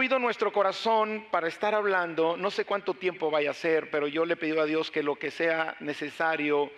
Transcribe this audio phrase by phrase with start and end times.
[0.00, 4.24] Movido nuestro corazón para estar hablando, no sé cuánto tiempo vaya a ser, pero yo
[4.24, 6.72] le pido a Dios que lo que sea necesario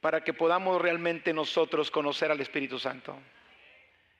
[0.00, 3.18] para que podamos realmente nosotros conocer al Espíritu Santo.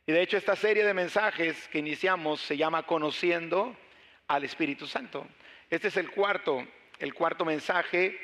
[0.08, 3.76] Y de hecho esta serie de mensajes que iniciamos se llama Conociendo
[4.26, 5.28] al Espíritu Santo.
[5.70, 6.66] Este es el cuarto,
[6.98, 8.18] el cuarto mensaje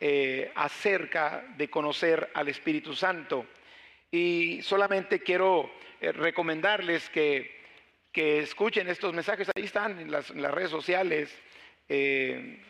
[0.00, 3.46] eh, acerca de conocer al Espíritu Santo.
[4.10, 7.55] Y solamente quiero eh, recomendarles que,
[8.16, 11.38] que, escuchen estos mensajes, ahí están en las, redes sociales,
[11.86, 12.62] eh,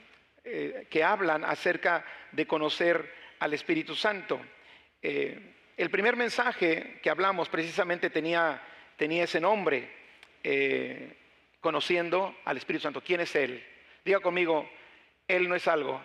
[0.91, 4.41] que hablan acerca de conocer al Espíritu Santo.
[5.03, 8.61] el primer mensaje que hablamos precisamente tenía,
[8.97, 9.89] tenía ese nombre,
[11.61, 13.01] conociendo al Espíritu Santo.
[13.01, 13.65] ¿Quién es Él?
[14.05, 14.69] Diga conmigo,
[15.29, 16.01] Él no es algo.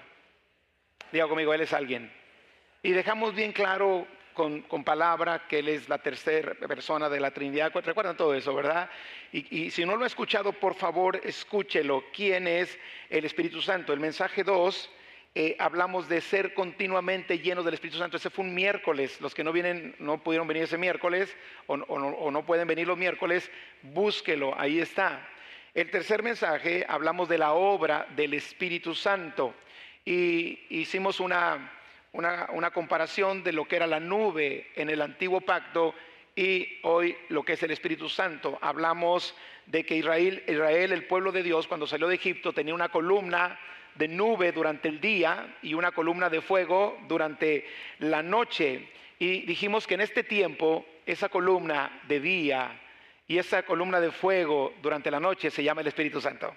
[1.12, 2.12] Diga conmigo, Él es alguien.
[2.84, 4.08] Y dejamos bien claro
[4.68, 7.72] con, palabra que Él es la tercera persona de la Trinidad.
[7.74, 8.90] Recuerdan todo eso, ¿verdad?
[9.32, 12.04] Y, si no lo ha escuchado, por favor, escúchelo.
[12.12, 12.78] ¿Quién es
[13.10, 13.94] el Espíritu Santo?
[13.94, 14.90] El mensaje 2,
[15.36, 18.18] eh, hablamos de ser continuamente llenos del Espíritu Santo.
[18.18, 19.22] Ese fue un miércoles.
[19.22, 21.36] Los que no vienen, no pudieron venir ese miércoles
[21.68, 23.52] o, o no pueden venir los miércoles,
[23.84, 25.28] búsquelo, ahí está.
[25.76, 29.54] El tercer mensaje hablamos de la obra del Espíritu Santo
[30.04, 31.72] y hicimos una,
[32.14, 35.96] una, comparación de lo que era la nube en el antiguo pacto
[36.36, 38.58] y hoy lo que es el Espíritu Santo.
[38.62, 42.90] Hablamos de que Israel, Israel, el pueblo de Dios, cuando salió de Egipto, tenía una
[42.90, 43.60] columna
[43.96, 47.66] de nube durante el día y una columna de fuego durante
[48.00, 48.90] la noche.
[49.20, 52.82] Y dijimos que en este tiempo esa columna de día
[53.28, 56.56] y esa columna de fuego durante la noche se llama el Espíritu Santo.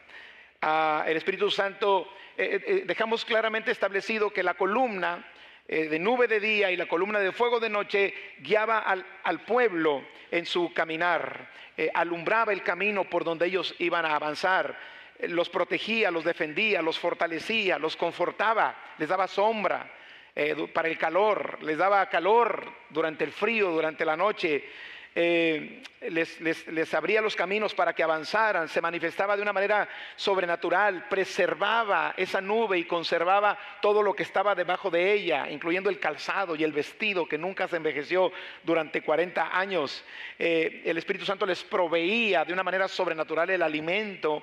[0.61, 5.25] Ah, el Espíritu Santo, eh, eh, eh, dejamos claramente establecido que la columna
[5.67, 10.45] de nube de día y la columna de fuego de noche guiaba al, pueblo en
[10.45, 11.51] su caminar,
[11.95, 14.77] alumbraba el camino por donde ellos iban a avanzar,
[15.20, 19.91] los protegía, los defendía, los fortalecía, los confortaba, les daba sombra.
[20.73, 24.64] para el calor, les daba calor durante el frío, durante la noche,
[25.14, 32.14] eh, les, abría los caminos para que avanzaran, se manifestaba de una manera sobrenatural, preservaba
[32.17, 36.64] esa nube y conservaba todo lo que estaba debajo de ella, incluyendo el calzado y
[36.64, 38.33] el vestido que nunca se envejeció
[38.64, 40.05] durante 40 años.
[40.39, 44.42] Eh, el Espíritu Santo les proveía de una manera sobrenatural el alimento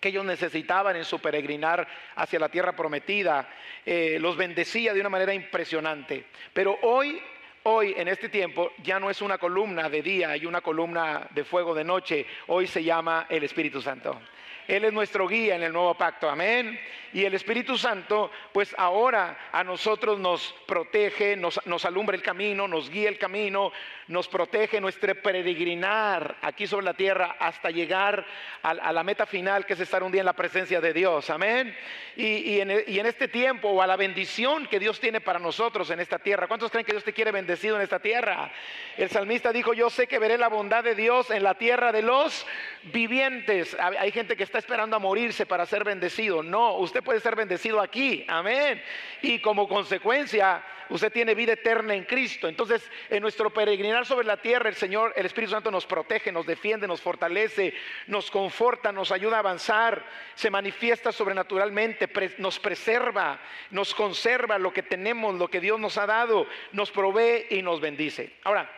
[0.00, 1.86] que ellos necesitaban en su peregrinar
[2.16, 3.48] hacia la tierra prometida,
[3.86, 6.24] eh, los bendecía de una manera impresionante.
[6.52, 7.22] Pero hoy
[7.64, 11.44] Hoy, en este tiempo, ya no es una columna de día y una columna de
[11.44, 12.26] fuego de noche.
[12.48, 14.20] Hoy se llama el Espíritu Santo.
[14.68, 16.78] Él es nuestro guía en el nuevo pacto, amén.
[17.12, 22.66] Y el Espíritu Santo, pues ahora a nosotros nos protege, nos, nos alumbra el camino,
[22.66, 23.70] nos guía el camino,
[24.08, 28.24] nos protege nuestro peregrinar aquí sobre la tierra hasta llegar
[28.62, 31.76] a, la meta final, que es estar un día en la presencia de Dios, amén.
[32.16, 35.90] Y, en, y en este tiempo, o a la bendición que Dios tiene para nosotros
[35.90, 36.46] en esta tierra.
[36.46, 38.50] ¿Cuántos creen que Dios te quiere bendecido en esta tierra?
[38.96, 42.02] El salmista dijo, yo sé que veré la bondad de Dios en la tierra de
[42.02, 42.46] los
[42.84, 43.76] vivientes.
[43.78, 46.42] Hay gente que está esperando a morirse para ser bendecido.
[46.42, 48.24] No, usted puede ser bendecido aquí.
[48.28, 48.82] Amén.
[49.22, 52.48] Y como consecuencia, usted tiene vida eterna en Cristo.
[52.48, 56.46] Entonces, en nuestro peregrinar sobre la tierra, el Señor, el Espíritu Santo nos protege, nos
[56.46, 57.74] defiende, nos fortalece,
[58.06, 60.04] nos conforta, nos ayuda a avanzar,
[60.34, 66.06] se manifiesta sobrenaturalmente, nos preserva, nos conserva lo que tenemos, lo que Dios nos ha
[66.06, 68.34] dado, nos provee y nos bendice.
[68.44, 68.70] Ahora,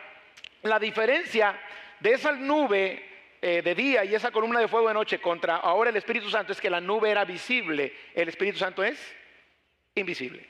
[0.63, 1.59] la diferencia
[1.99, 5.89] de esa nube eh, de día y esa columna de fuego de noche contra ahora
[5.89, 9.15] el Espíritu Santo es que la nube era visible, el Espíritu Santo es
[9.95, 10.45] invisible.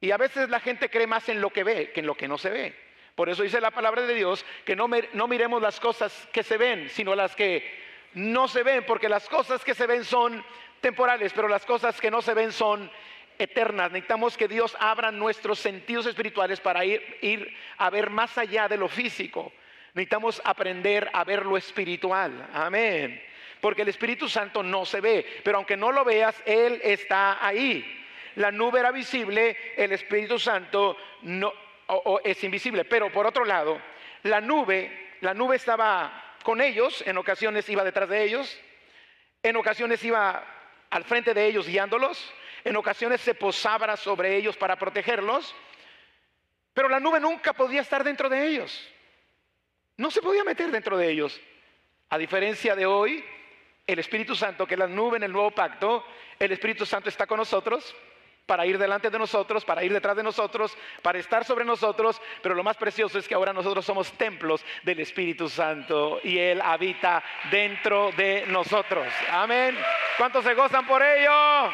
[0.00, 2.28] Y a veces la gente cree más en lo que ve que en lo que
[2.28, 2.74] no se ve.
[3.14, 6.56] Por eso dice la palabra de Dios que no, no miremos las cosas que se
[6.56, 7.68] ven, sino las que
[8.14, 10.44] no se ven, porque las cosas que se ven son
[10.80, 12.90] temporales, pero las cosas que no se ven son
[13.38, 13.90] eternas.
[13.90, 18.76] Necesitamos que Dios abra nuestros sentidos espirituales para ir, ir a ver más allá de
[18.76, 19.52] lo físico.
[19.98, 22.50] Necesitamos aprender a ver lo espiritual.
[22.54, 23.20] Amén.
[23.60, 27.84] Porque el Espíritu Santo no se ve, pero aunque no lo veas, Él está ahí.
[28.36, 31.52] La nube era visible, el Espíritu Santo no
[32.22, 32.84] es invisible.
[32.84, 33.82] Pero por otro lado,
[34.22, 38.56] la nube, la nube estaba con ellos, en ocasiones iba detrás de ellos,
[39.42, 40.44] en ocasiones iba
[40.90, 45.56] al frente de ellos guiándolos, en ocasiones se posaba sobre ellos para protegerlos,
[46.72, 48.92] pero la nube nunca podía estar dentro de ellos.
[49.98, 51.40] No se podía meter dentro de ellos.
[52.08, 53.22] A diferencia de hoy,
[53.86, 56.04] el Espíritu Santo, que es la nube en el nuevo pacto,
[56.38, 57.94] el Espíritu Santo está con nosotros
[58.46, 62.54] para ir delante de nosotros, para ir detrás de nosotros, para estar sobre nosotros, pero
[62.54, 67.22] lo más precioso es que ahora nosotros somos templos del Espíritu Santo y Él habita
[67.50, 69.06] dentro de nosotros.
[69.30, 69.76] Amén.
[70.16, 71.70] ¿Cuántos se gozan por ello?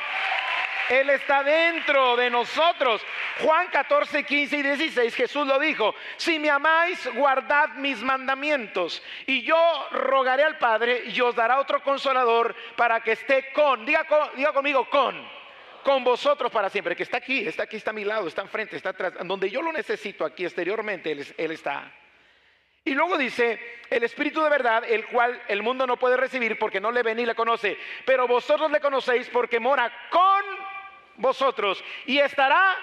[0.89, 3.03] Él está dentro de nosotros.
[3.41, 9.03] Juan 14, 15 y 16, Jesús lo dijo, si me amáis, guardad mis mandamientos.
[9.27, 14.05] Y yo rogaré al Padre y os dará otro consolador para que esté con, diga,
[14.53, 15.45] conmigo, con
[15.85, 18.75] con vosotros para siempre, que está aquí, está aquí, está a mi lado, está enfrente,
[18.75, 21.93] está atrás, donde yo lo necesito aquí exteriormente, él, está.
[22.85, 23.61] Y luego dice,
[23.91, 27.15] el Espíritu de verdad, el cual el mundo no puede recibir porque no le ve
[27.15, 30.43] ni le conoce, pero vosotros le conocéis porque mora con
[31.17, 32.77] vosotros y estará,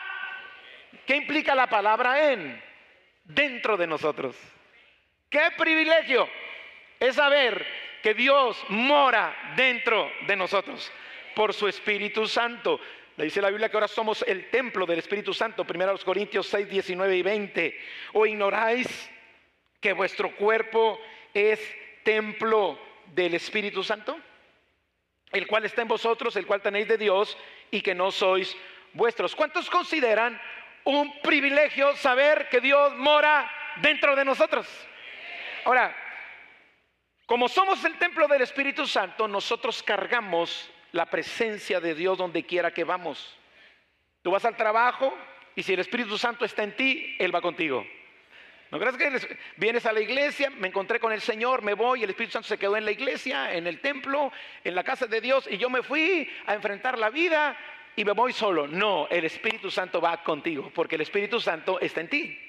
[1.11, 2.63] ¿qué implica la palabra en?
[3.23, 4.35] Dentro de nosotros.
[5.29, 6.27] ¿Qué privilegio
[6.99, 7.65] es saber
[8.01, 10.91] que Dios mora dentro de nosotros?
[11.35, 12.79] por su Espíritu Santo.
[13.17, 16.69] Le dice la Biblia que ahora somos el templo del Espíritu Santo, 1 Corintios 6,
[16.69, 17.79] 19 y 20.
[18.13, 19.09] ¿O ignoráis
[19.79, 20.99] que vuestro cuerpo
[21.33, 21.59] es
[22.03, 24.19] templo del Espíritu Santo?
[25.31, 27.37] El cual está en vosotros, el cual tenéis de Dios
[27.69, 28.55] y que no sois
[28.93, 29.35] vuestros.
[29.35, 30.39] ¿Cuántos consideran
[30.85, 34.67] un privilegio saber que Dios mora dentro de nosotros?
[35.65, 35.95] Ahora,
[37.25, 42.73] como somos el templo del Espíritu Santo, nosotros cargamos la presencia de Dios donde quiera
[42.73, 43.37] que vamos.
[44.21, 45.17] Tú vas al trabajo
[45.55, 47.85] y si el Espíritu Santo está en ti, Él va contigo.
[48.69, 52.09] ¿No crees que vienes a la iglesia, me encontré con el Señor, me voy, el
[52.09, 54.31] Espíritu Santo se quedó en la iglesia, en el templo,
[54.63, 57.57] en la casa de Dios y yo me fui a enfrentar la vida
[57.95, 58.67] y me voy solo?
[58.67, 62.39] No, el Espíritu Santo va contigo porque el Espíritu Santo está en ti.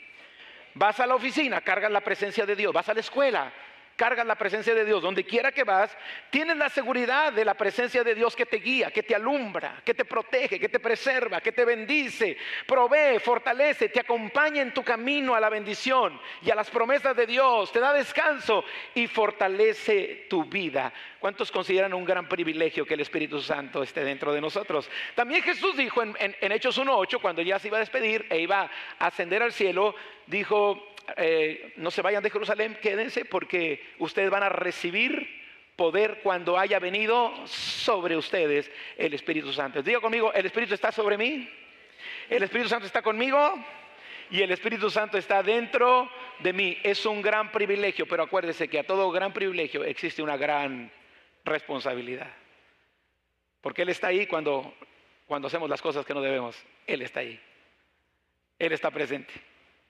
[0.75, 3.53] Vas a la oficina, cargas la presencia de Dios, vas a la escuela,
[3.97, 5.03] cargas la presencia de Dios.
[5.03, 5.97] Donde quiera que vas,
[6.31, 9.94] tienes la seguridad de la presencia de Dios que te guía, que te alumbra, que
[9.94, 12.37] te protege, que te preserva, que te bendice,
[12.67, 17.27] provee, fortalece, te acompaña en tu camino a la bendición y a las promesas de
[17.27, 20.93] Dios, te da descanso y fortalece tu vida.
[21.19, 24.91] ¿Cuántos consideran un gran privilegio que el Espíritu Santo esté dentro de nosotros?
[25.15, 28.69] También Jesús dijo en, en Hechos 1.8, cuando ya se iba a despedir e iba
[28.99, 29.94] a ascender al cielo,
[30.27, 35.43] dijo, eh, no se vayan de Jerusalén, quédense porque ustedes van a recibir
[35.76, 39.82] poder cuando haya venido sobre ustedes el Espíritu Santo.
[39.82, 41.49] Diga conmigo, el Espíritu está sobre mí,
[42.28, 43.54] el Espíritu Santo está conmigo
[44.31, 46.78] y el Espíritu Santo está dentro de mí.
[46.82, 50.90] Es un gran privilegio, pero acuérdese que a todo gran privilegio existe una gran
[51.44, 52.32] responsabilidad.
[53.60, 54.75] Porque Él está ahí cuando,
[55.26, 56.56] cuando hacemos las cosas que no debemos.
[56.87, 57.40] Él está ahí.
[58.58, 59.32] Él está presente.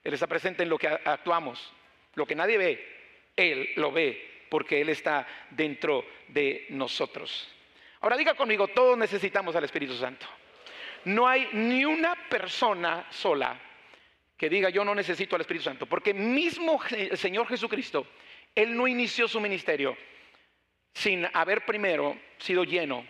[0.03, 1.73] Él está presente en lo que actuamos.
[2.15, 2.87] Lo que nadie ve,
[3.35, 7.47] Él lo ve porque Él está dentro de nosotros.
[8.01, 10.27] Ahora diga conmigo, todos necesitamos al Espíritu Santo.
[11.05, 13.59] No hay ni una persona sola
[14.37, 18.07] que diga yo no necesito al Espíritu Santo, porque mismo el Señor Jesucristo,
[18.53, 19.97] Él no inició su ministerio
[20.93, 23.05] sin haber primero sido lleno,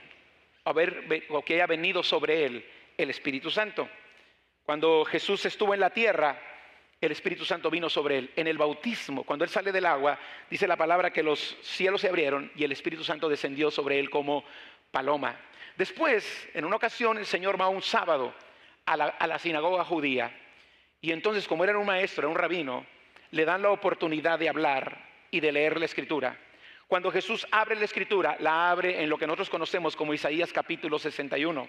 [0.63, 2.65] haber, o que haya venido sobre Él
[2.97, 3.89] el Espíritu Santo.
[4.63, 6.39] Cuando Jesús estuvo en la tierra,
[7.05, 8.31] el Espíritu Santo vino sobre él.
[8.35, 10.17] En el bautismo, cuando él sale del agua,
[10.49, 14.09] dice la palabra que los cielos se abrieron y el Espíritu Santo descendió sobre él
[14.09, 14.43] como
[14.91, 15.35] paloma.
[15.75, 18.33] Después, en una ocasión, el Señor va un sábado
[18.85, 20.31] a la, sinagoga judía
[21.01, 22.85] y entonces, como era un maestro, era un rabino,
[23.31, 26.37] le dan la oportunidad de hablar y de leer la escritura.
[26.87, 30.99] Cuando Jesús abre la escritura, la abre en lo que nosotros conocemos como Isaías capítulo
[30.99, 31.67] 61.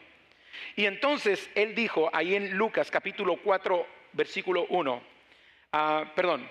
[0.77, 5.03] Y entonces él dijo ahí en Lucas capítulo 4, versículo 1,
[5.77, 6.49] Ah, perdón,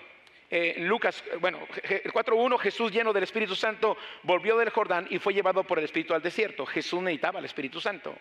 [0.50, 5.32] eh, Lucas, bueno, el 4.1, Jesús lleno del Espíritu Santo volvió del Jordán y fue
[5.32, 6.66] llevado por el Espíritu al desierto.
[6.66, 8.14] Jesús necesitaba el Espíritu Santo.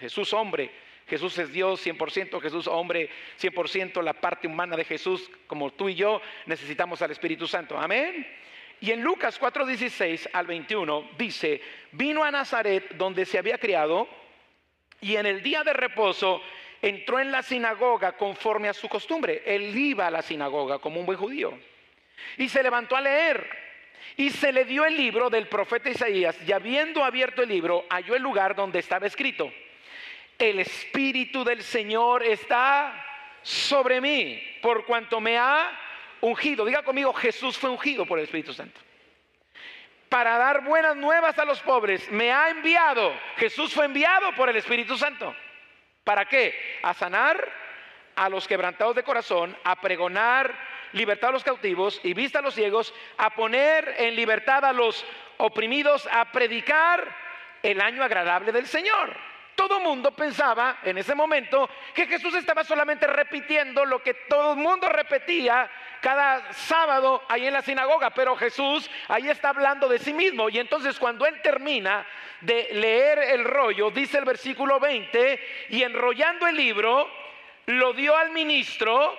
[0.00, 0.72] Jesús hombre,
[1.06, 3.08] Jesús es Dios 100%, Jesús hombre
[3.40, 7.78] 100%, la parte humana de Jesús, como tú y yo, necesitamos al Espíritu Santo.
[7.78, 8.26] Amén.
[8.80, 11.62] Y en Lucas 4.16 al 21 dice,
[11.92, 14.08] vino a Nazaret donde se había criado
[15.00, 16.42] y en el día de reposo
[16.82, 19.42] entró en la sinagoga conforme a su costumbre.
[19.44, 21.58] Él iba a la sinagoga como un buen judío.
[22.36, 23.48] Y se levantó a leer.
[24.16, 26.36] Y se le dio el libro del profeta Isaías.
[26.46, 29.52] Y habiendo abierto el libro, halló el lugar donde estaba escrito.
[30.38, 33.04] El Espíritu del Señor está
[33.42, 35.70] sobre mí, por cuanto me ha
[36.20, 36.64] ungido.
[36.64, 38.80] Diga conmigo, Jesús fue ungido por el Espíritu Santo.
[40.08, 43.12] Para dar buenas nuevas a los pobres, me ha enviado.
[43.36, 45.34] Jesús fue enviado por el Espíritu Santo.
[46.08, 46.78] ¿Para qué?
[46.82, 47.36] A sanar
[48.16, 50.54] a los quebrantados de corazón, a pregonar
[50.92, 55.04] libertad a los cautivos y vista a los ciegos, a poner en libertad a los
[55.36, 57.14] oprimidos, a predicar
[57.62, 59.14] el año agradable del Señor.
[59.58, 64.58] Todo mundo pensaba en ese momento que Jesús estaba solamente repitiendo lo que todo el
[64.58, 65.68] mundo repetía
[66.00, 70.48] cada sábado ahí en la sinagoga, pero Jesús ahí está hablando de sí mismo.
[70.48, 72.06] Y entonces cuando él termina
[72.40, 77.10] de leer el rollo, dice el versículo 20, y enrollando el libro,
[77.66, 79.18] lo dio al ministro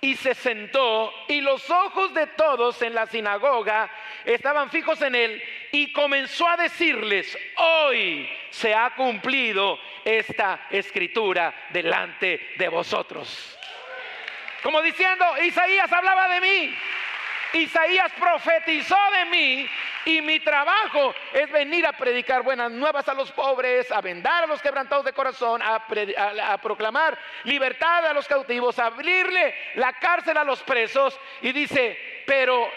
[0.00, 3.90] y se sentó y los ojos de todos en la sinagoga
[4.24, 5.42] estaban fijos en él
[5.72, 13.58] y comenzó a decirles, hoy se ha cumplido esta escritura delante de vosotros.
[14.62, 16.76] Como diciendo, Isaías hablaba de mí.
[17.52, 19.68] Isaías profetizó de mí
[20.04, 24.46] y mi trabajo es venir a predicar buenas nuevas a los pobres, a vendar a
[24.46, 25.86] los quebrantados de corazón, a,
[26.62, 31.18] proclamar libertad a los cautivos, a abrirle la cárcel a los presos.
[31.42, 32.70] Y dice, pero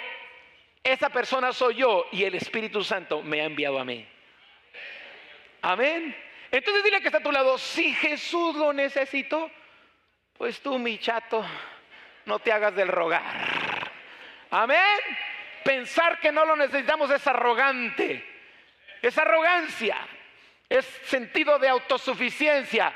[0.84, 4.08] esa persona soy yo y el Espíritu Santo me ha enviado a mí.
[5.62, 6.16] Amén.
[6.52, 9.50] Entonces dile que está a tu lado, si Jesús lo necesitó,
[10.38, 11.44] pues tú, mi chato,
[12.26, 13.24] no te hagas del rogar.
[14.52, 15.00] Amén.
[15.64, 18.26] Pensar que no lo necesitamos es arrogante.
[19.02, 19.98] Es arrogancia.
[20.70, 22.94] Es sentido de autosuficiencia.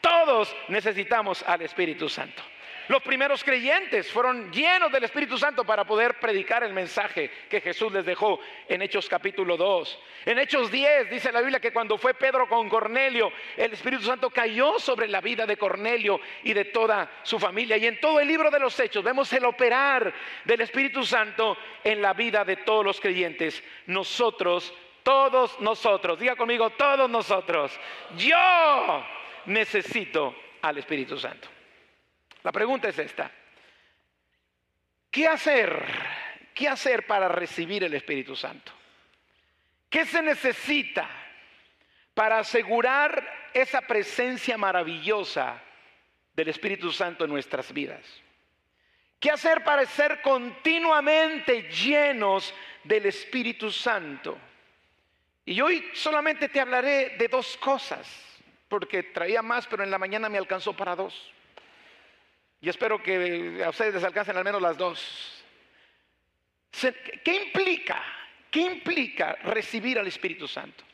[0.00, 2.42] Todos necesitamos al Espíritu Santo.
[2.88, 7.92] Los primeros creyentes fueron llenos del Espíritu Santo para poder predicar el mensaje que Jesús
[7.92, 8.38] les dejó
[8.68, 9.98] en Hechos capítulo 2.
[10.26, 14.30] En Hechos 10 dice la Biblia que cuando fue Pedro con Cornelio, el Espíritu Santo
[14.30, 17.76] cayó sobre la vida de Cornelio y de toda su familia.
[17.76, 20.14] Y en todo el libro de los Hechos vemos el operar
[20.44, 23.64] del Espíritu Santo en la vida de todos los creyentes.
[23.86, 27.78] Nosotros, todos nosotros, diga conmigo, todos nosotros,
[28.16, 29.04] yo
[29.46, 31.55] necesito al Espíritu Santo.
[32.46, 33.28] La pregunta es esta.
[35.10, 35.84] ¿Qué hacer?
[36.54, 38.70] ¿Qué hacer para recibir el Espíritu Santo?
[39.90, 41.10] ¿Qué se necesita
[42.14, 45.60] para asegurar esa presencia maravillosa
[46.34, 48.06] del Espíritu Santo en nuestras vidas?
[49.18, 54.38] ¿Qué hacer para ser continuamente llenos del Espíritu Santo?
[55.44, 58.08] Y hoy solamente te hablaré de dos cosas,
[58.68, 61.32] porque traía más, pero en la mañana me alcanzó para dos.
[62.60, 65.44] Y espero que a ustedes les alcancen al menos las dos.
[67.24, 68.02] ¿Qué implica?
[68.50, 70.84] ¿Qué implica recibir al Espíritu Santo?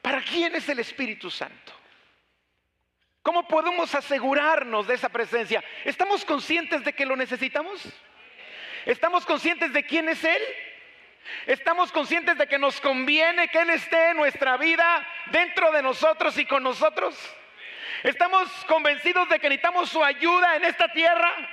[0.00, 1.72] ¿Para quién es el Espíritu Santo?
[3.22, 5.62] ¿Cómo podemos asegurarnos de esa presencia?
[5.84, 7.80] ¿Estamos conscientes de que lo necesitamos?
[8.84, 10.42] ¿Estamos conscientes de quién es Él?
[11.46, 16.36] ¿Estamos conscientes de que nos conviene que Él esté en nuestra vida, dentro de nosotros
[16.36, 17.16] y con nosotros?
[18.02, 21.48] ¿Estamos convencidos de que necesitamos su ayuda en esta tierra?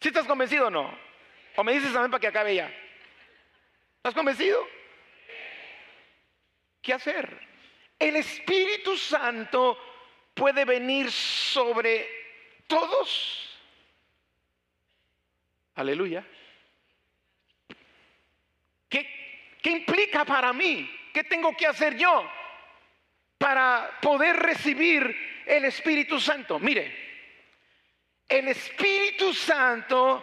[0.00, 0.98] ¿Sí estás convencido o no?
[1.54, 2.72] ¿O me dices también para que acabe ya?
[3.96, 4.66] ¿Estás convencido?
[6.80, 7.46] ¿Qué hacer?
[7.96, 9.78] El Espíritu Santo
[10.34, 12.08] puede venir sobre
[12.66, 13.56] todos.
[15.76, 16.26] Aleluya.
[18.88, 20.90] ¿Qué, ¿Qué, implica para mí?
[21.14, 22.28] ¿Qué tengo que hacer yo?
[23.42, 26.60] Para poder recibir el Espíritu Santo.
[26.60, 26.94] Mire,
[28.28, 30.22] el Espíritu Santo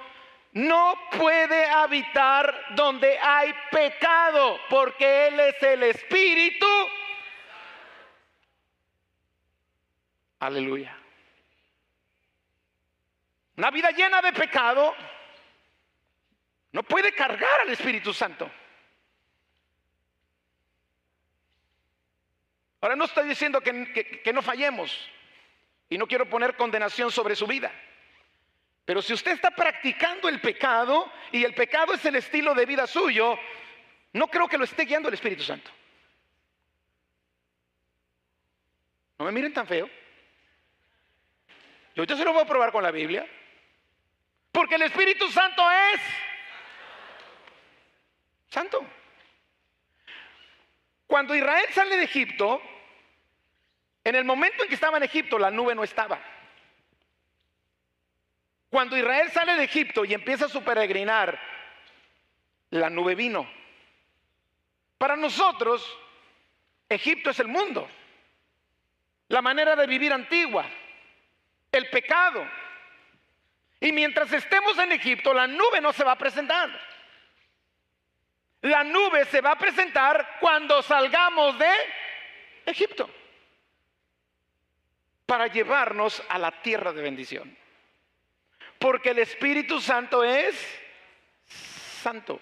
[0.54, 6.66] no puede habitar donde hay pecado, porque Él es el Espíritu.
[10.40, 10.98] Aleluya.
[13.58, 14.96] Una vida llena de pecado
[16.72, 18.50] no puede cargar al Espíritu Santo.
[22.82, 25.10] Ahora no estoy diciendo que, no fallemos
[25.90, 27.72] y no quiero poner condenación sobre su vida.
[28.86, 32.88] Pero si usted está practicando el pecado y el pecado es el estilo de vida
[32.88, 33.38] suyo,
[34.14, 35.70] no creo que lo esté guiando el Espíritu Santo.
[39.20, 39.90] No me miren tan feo.
[41.96, 43.28] Yo se lo voy a probar con la Biblia.
[44.52, 46.02] Porque el Espíritu Santo es
[48.50, 48.99] santo.
[51.10, 52.62] Cuando Israel sale de Egipto,
[54.04, 56.22] en el momento en que estaba en Egipto, la nube no estaba.
[58.70, 61.40] Cuando Israel sale de Egipto y empieza su peregrinar,
[62.70, 63.50] la nube vino.
[65.00, 65.84] Para nosotros,
[66.88, 67.90] Egipto es el mundo,
[69.30, 70.70] la manera de vivir antigua,
[71.72, 72.48] el pecado.
[73.80, 76.70] Y mientras estemos en Egipto, la nube no se va a presentar.
[78.62, 81.72] La nube se va a presentar cuando salgamos de
[82.66, 83.10] Egipto
[85.26, 87.58] para llevarnos a la tierra de bendición.
[88.78, 90.56] Porque el Espíritu Santo es
[91.46, 92.42] santo.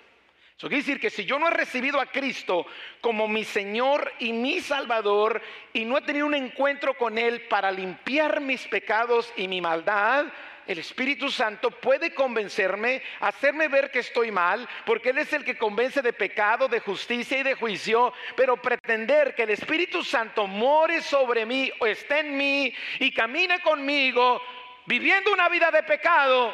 [0.58, 2.66] Eso quiere decir que si yo no he recibido a Cristo
[3.00, 5.40] como mi Señor y mi Salvador
[5.72, 10.26] y no he tenido un encuentro con Él para limpiar mis pecados y mi maldad,
[10.68, 15.58] el Espíritu Santo puede convencerme, hacerme ver que estoy mal, porque Él es el que
[15.58, 21.02] convence de pecado, de justicia y de juicio, pero pretender que el Espíritu Santo more
[21.02, 24.42] sobre mí o esté en mí y camine conmigo
[24.86, 26.54] viviendo una vida de pecado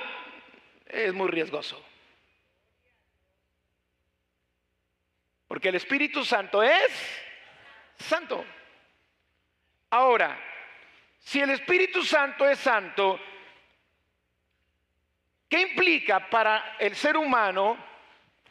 [0.87, 1.83] es muy riesgoso.
[5.47, 6.91] Porque el Espíritu Santo es
[7.97, 8.45] santo.
[9.89, 10.39] Ahora,
[11.19, 13.19] si el Espíritu Santo es santo,
[15.53, 17.77] ¿qué implica para el ser humano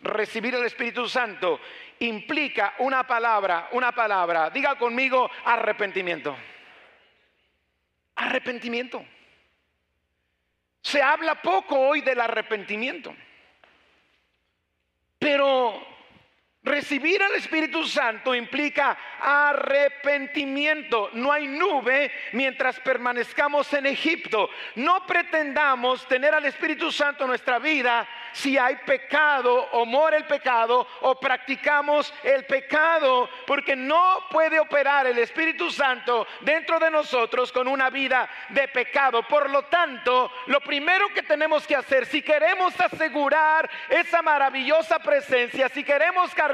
[0.03, 1.59] recibir el Espíritu Santo?
[1.99, 6.37] Implica una palabra, una palabra, diga conmigo arrepentimiento.
[8.15, 9.05] Arrepentimiento.
[10.81, 13.13] Se habla poco hoy del arrepentimiento.
[15.19, 15.85] Pero
[16.65, 21.11] Recibir al Espíritu Santo implica arrepentimiento.
[21.13, 24.49] No hay nube mientras permanezcamos en Egipto.
[24.77, 30.25] No pretendamos tener al Espíritu Santo en nuestra vida si hay pecado o mora el
[30.25, 37.51] pecado o practicamos el pecado, porque no puede operar el Espíritu Santo dentro de nosotros
[37.51, 39.25] con una vida de pecado.
[39.25, 45.69] Por lo tanto, lo primero que tenemos que hacer, si queremos asegurar esa maravillosa presencia,
[45.69, 46.52] si queremos cargar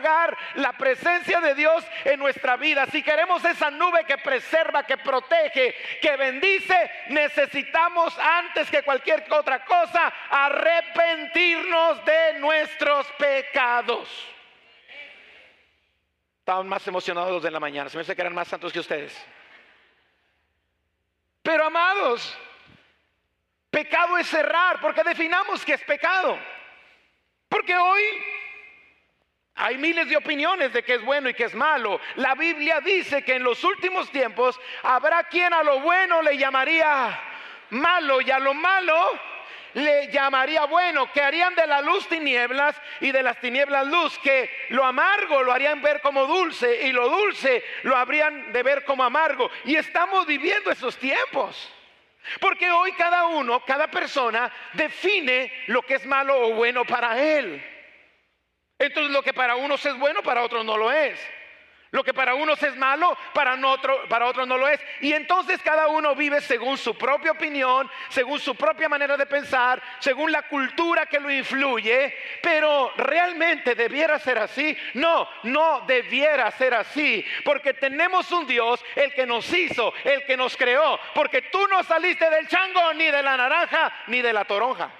[0.54, 5.74] la presencia de Dios en nuestra vida, si queremos esa nube que preserva, que protege,
[6.00, 14.08] que bendice, necesitamos antes que cualquier otra cosa arrepentirnos de nuestros pecados.
[16.40, 19.14] Estaban más emocionados de la mañana, se me hace que eran más santos que ustedes.
[21.42, 22.36] Pero amados,
[23.70, 26.38] pecado es cerrar, porque definamos que es pecado.
[27.48, 28.02] Porque hoy
[29.58, 32.00] hay miles de opiniones de que es bueno y que es malo.
[32.14, 37.20] La Biblia dice que en los últimos tiempos habrá quien a lo bueno le llamaría
[37.70, 38.94] malo y a lo malo
[39.74, 44.48] le llamaría bueno, que harían de la luz tinieblas y de las tinieblas luz, que
[44.70, 49.02] lo amargo lo harían ver como dulce y lo dulce lo habrían de ver como
[49.02, 49.50] amargo.
[49.64, 51.74] Y estamos viviendo esos tiempos.
[52.40, 57.77] Porque hoy cada uno, cada persona define lo que es malo o bueno para él.
[58.78, 61.18] Entonces lo que para unos es bueno, para otros no lo es.
[61.90, 64.78] Lo que para unos es malo, para, otro, para otros no lo es.
[65.00, 69.82] Y entonces cada uno vive según su propia opinión, según su propia manera de pensar,
[69.98, 72.14] según la cultura que lo influye.
[72.42, 74.76] Pero realmente debiera ser así.
[74.94, 77.24] No, no debiera ser así.
[77.42, 81.00] Porque tenemos un Dios, el que nos hizo, el que nos creó.
[81.14, 84.90] Porque tú no saliste del chango, ni de la naranja, ni de la toronja.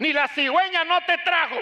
[0.00, 1.60] Ni la cigüeña no te trajo.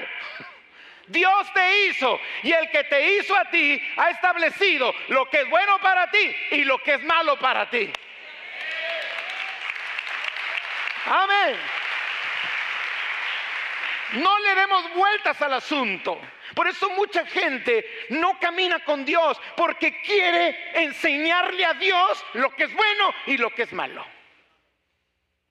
[1.08, 5.48] Dios te hizo y el que te hizo a ti ha establecido lo que es
[5.48, 7.90] bueno para ti y lo que es malo para ti.
[11.06, 11.56] Amén.
[14.14, 16.20] No le demos vueltas al asunto.
[16.54, 22.64] Por eso mucha gente no camina con Dios porque quiere enseñarle a Dios lo que
[22.64, 24.04] es bueno y lo que es malo.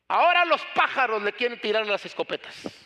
[0.08, 2.85] Ahora los pájaros le quieren tirar las escopetas.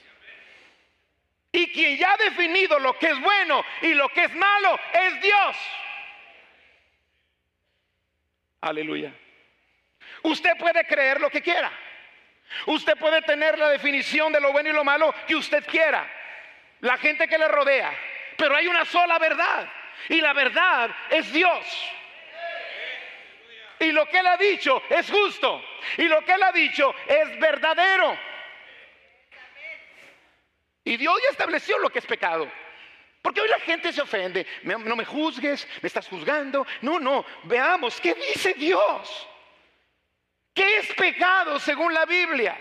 [1.51, 5.21] Y quien ya ha definido lo que es bueno y lo que es malo es
[5.21, 5.57] Dios.
[8.61, 9.13] Aleluya.
[10.23, 11.71] Usted puede creer lo que quiera.
[12.65, 16.07] Usted puede tener la definición de lo bueno y lo malo que usted quiera.
[16.81, 17.91] La gente que le rodea.
[18.37, 19.67] Pero hay una sola verdad.
[20.07, 21.65] Y la verdad es Dios.
[23.79, 25.63] Y lo que Él ha dicho es justo.
[25.97, 28.28] Y lo que Él ha dicho es verdadero.
[30.89, 32.51] Y Dios ya estableció lo que es pecado.
[33.21, 34.47] Porque hoy la gente se ofende.
[34.63, 36.65] No me juzgues, me estás juzgando.
[36.81, 37.23] No, no.
[37.43, 39.29] Veamos, ¿qué dice Dios?
[40.51, 42.57] ¿Qué es pecado según la Biblia?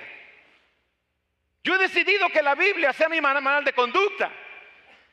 [1.65, 4.31] Yo he decidido que la Biblia sea mi manual de conducta.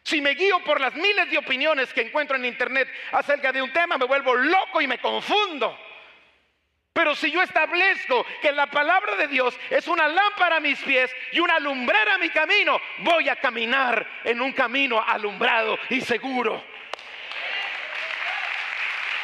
[0.03, 3.71] Si me guío por las miles de opiniones que encuentro en internet acerca de un
[3.71, 5.79] tema, me vuelvo loco y me confundo.
[6.95, 11.13] Pero si yo establezco que la palabra de Dios es una lámpara a mis pies
[11.33, 16.63] y una lumbrera a mi camino, voy a caminar en un camino alumbrado y seguro.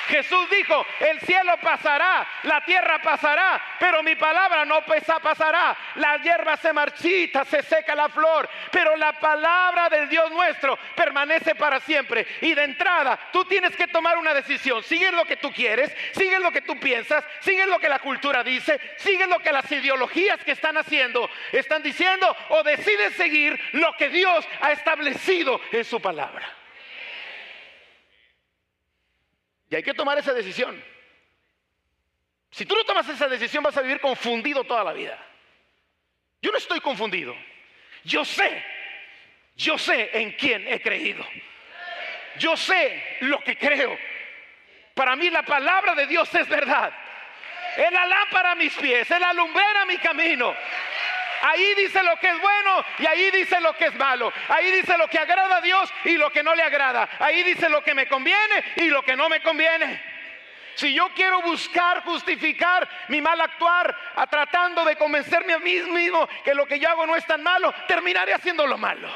[0.07, 4.81] Jesús dijo, el cielo pasará, la tierra pasará, pero mi palabra no
[5.21, 5.75] pasará.
[5.95, 11.55] La hierba se marchita, se seca la flor, pero la palabra del Dios nuestro permanece
[11.55, 12.25] para siempre.
[12.41, 14.83] Y de entrada, tú tienes que tomar una decisión.
[14.83, 18.43] Sigue lo que tú quieres, sigue lo que tú piensas, sigue lo que la cultura
[18.43, 23.93] dice, sigue lo que las ideologías que están haciendo están diciendo, o decides seguir lo
[23.93, 26.60] que Dios ha establecido en su palabra.
[29.71, 30.83] Y hay que tomar esa decisión.
[32.51, 35.17] Si tú no tomas esa decisión vas a vivir confundido toda la vida.
[36.41, 37.33] Yo no estoy confundido.
[38.03, 38.63] Yo sé,
[39.55, 41.25] yo sé en quién he creído.
[42.37, 43.97] Yo sé lo que creo.
[44.93, 46.91] Para mí la palabra de Dios es verdad.
[47.77, 50.53] Es la lámpara a mis pies, es la lumbrera a mi camino.
[51.41, 54.31] Ahí dice lo que es bueno y ahí dice lo que es malo.
[54.47, 57.09] Ahí dice lo que agrada a Dios y lo que no le agrada.
[57.19, 60.11] Ahí dice lo que me conviene y lo que no me conviene.
[60.75, 63.95] Si yo quiero buscar justificar mi mal actuar
[64.29, 67.73] tratando de convencerme a mí mismo que lo que yo hago no es tan malo,
[67.87, 69.09] terminaré haciendo lo malo.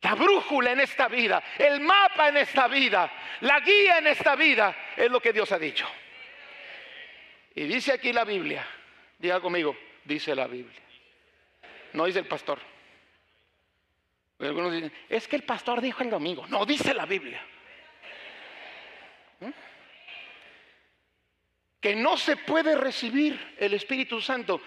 [0.00, 4.74] La brújula en esta vida, el mapa en esta vida, la guía en esta vida
[4.96, 5.88] es lo que Dios ha dicho.
[7.54, 8.66] Y dice aquí la Biblia,
[9.18, 10.83] diga conmigo, dice la Biblia.
[11.94, 12.58] No dice el pastor.
[14.40, 16.46] Algunos dicen, es que el pastor dijo el domingo.
[16.48, 17.40] No, dice la Biblia.
[19.40, 19.50] ¿Mm?
[21.80, 24.60] Que no se puede recibir el Espíritu Santo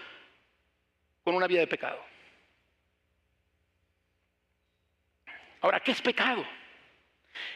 [1.22, 2.02] con una vida de pecado.
[5.60, 6.46] Ahora, ¿qué es pecado?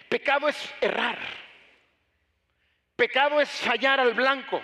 [0.09, 1.19] Pecado es errar.
[2.95, 4.61] Pecado es fallar al blanco.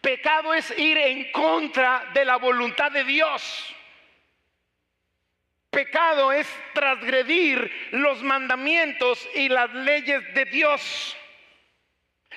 [0.00, 3.74] Pecado es ir en contra de la voluntad de Dios.
[5.70, 11.16] Pecado es transgredir los mandamientos y las leyes de Dios.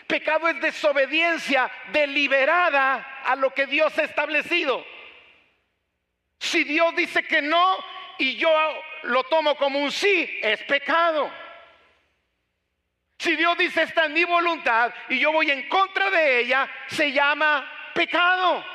[0.07, 4.85] Pecado es desobediencia deliberada a lo que Dios ha establecido.
[6.39, 7.77] Si Dios dice que no
[8.17, 8.49] y yo
[9.03, 11.31] lo tomo como un sí, es pecado.
[13.21, 17.11] Si Dios dice está en mi voluntad y yo voy en contra de ella, se
[17.11, 18.65] llama pecado.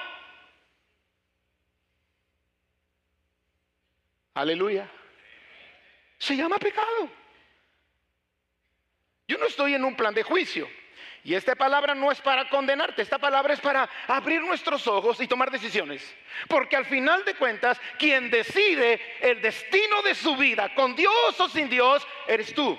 [4.35, 4.89] Aleluya.
[6.19, 7.11] Se llama pecado.
[9.27, 10.71] Yo no estoy en un plan de juicio.
[11.25, 15.27] Y esta palabra no es para condenarte, esta palabra es para abrir nuestros ojos y
[15.27, 16.15] tomar decisiones.
[16.47, 21.49] Porque al final de cuentas, quien decide el destino de su vida, con Dios o
[21.49, 22.79] sin Dios, eres tú.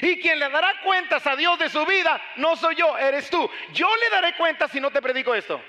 [0.00, 3.48] Y quien le dará cuentas a Dios de su vida no soy yo, eres tú.
[3.72, 5.60] Yo le daré cuentas si no te predico esto.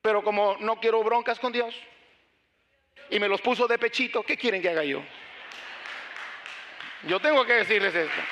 [0.00, 1.74] Pero como no quiero broncas con Dios
[3.08, 5.02] y me los puso de pechito, ¿qué quieren que haga yo?
[7.04, 8.22] Yo tengo que decirles esto.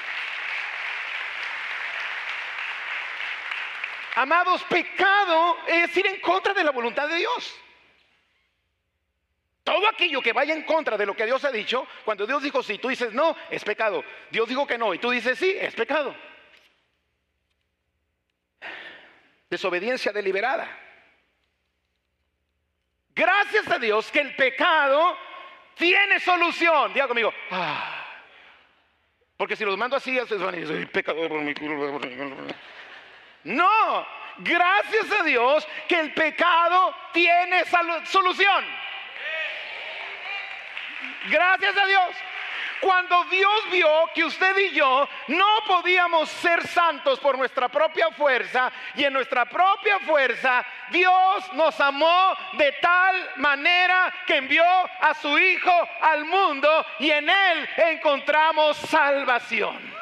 [4.17, 7.57] Amados, pecado es ir en contra de la voluntad de Dios.
[9.65, 12.63] Todo aquello que vaya en contra de lo que Dios ha dicho, cuando Dios dijo
[12.63, 14.03] sí, tú dices no, es pecado.
[14.31, 16.15] Dios dijo que no y tú dices sí, es pecado.
[19.49, 20.69] Desobediencia deliberada.
[23.15, 25.17] Gracias a Dios que el pecado
[25.75, 26.95] tiene solución.
[26.95, 28.07] Diga conmigo, ah.
[29.37, 31.31] porque si los mando así, van a decir, pecador.
[33.45, 34.07] No,
[34.39, 37.65] gracias a Dios que el pecado tiene
[38.05, 38.65] solución.
[41.29, 42.17] Gracias a Dios.
[42.81, 48.73] Cuando Dios vio que usted y yo no podíamos ser santos por nuestra propia fuerza
[48.95, 55.39] y en nuestra propia fuerza, Dios nos amó de tal manera que envió a su
[55.39, 60.00] Hijo al mundo y en Él encontramos salvación.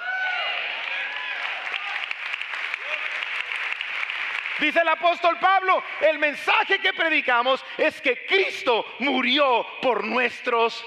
[4.59, 10.85] Dice el apóstol Pablo, el mensaje que predicamos es que Cristo murió por nuestros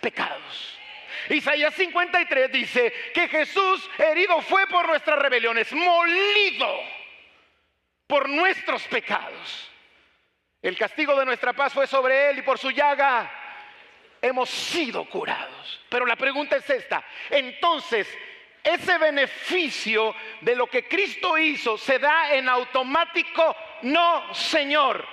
[0.00, 0.78] pecados.
[1.28, 6.80] Isaías 53 dice que Jesús herido fue por nuestras rebeliones, molido
[8.06, 9.70] por nuestros pecados.
[10.60, 13.30] El castigo de nuestra paz fue sobre él y por su llaga
[14.20, 15.80] hemos sido curados.
[15.88, 18.08] Pero la pregunta es esta, entonces,
[18.62, 25.06] ese beneficio de lo que Cristo hizo se da en automático, no, Señor.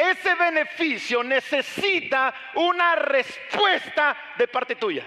[0.00, 5.06] ese beneficio necesita una respuesta de parte tuya.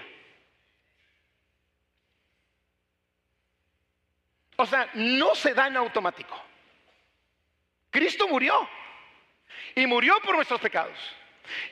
[4.56, 6.40] O sea, no se da en automático.
[7.90, 8.68] Cristo murió
[9.74, 10.96] y murió por nuestros pecados.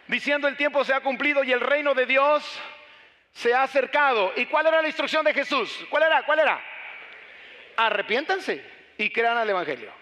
[0.07, 2.61] Diciendo el tiempo se ha cumplido y el reino de Dios
[3.33, 4.33] se ha acercado.
[4.37, 5.87] ¿Y cuál era la instrucción de Jesús?
[5.90, 6.23] ¿Cuál era?
[6.25, 6.61] ¿Cuál era?
[7.77, 8.64] Arrepiéntanse
[8.97, 9.92] y crean al Evangelio.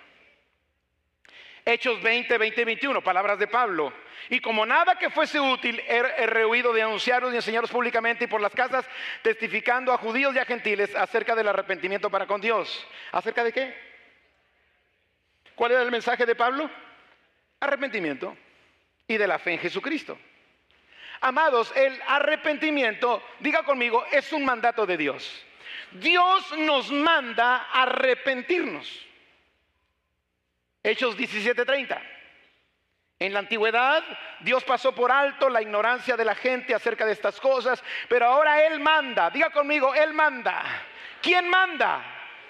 [1.69, 3.93] Hechos 20, 20 y 21, palabras de Pablo.
[4.31, 8.41] Y como nada que fuese útil, he, rehuido de anunciaros y enseñaros públicamente y por
[8.41, 8.89] las casas,
[9.23, 12.87] testificando a judíos y a gentiles acerca del arrepentimiento para con Dios.
[13.11, 13.75] ¿Acerca de qué?
[15.57, 16.71] ¿Cuál era el mensaje de Pablo?
[17.59, 18.37] Arrepentimiento
[19.09, 20.17] y de la fe en Jesucristo.
[21.21, 25.45] Amados, el arrepentimiento, diga conmigo, es un mandato de Dios.
[25.91, 29.06] Dios nos manda arrepentirnos.
[30.87, 32.01] Hechos 17:30.
[33.19, 34.05] En la antigüedad
[34.41, 38.65] Dios pasó por alto la ignorancia de la gente acerca de estas cosas, pero ahora
[38.65, 40.63] Él manda, diga conmigo, Él manda.
[41.21, 42.05] ¿Quién manda?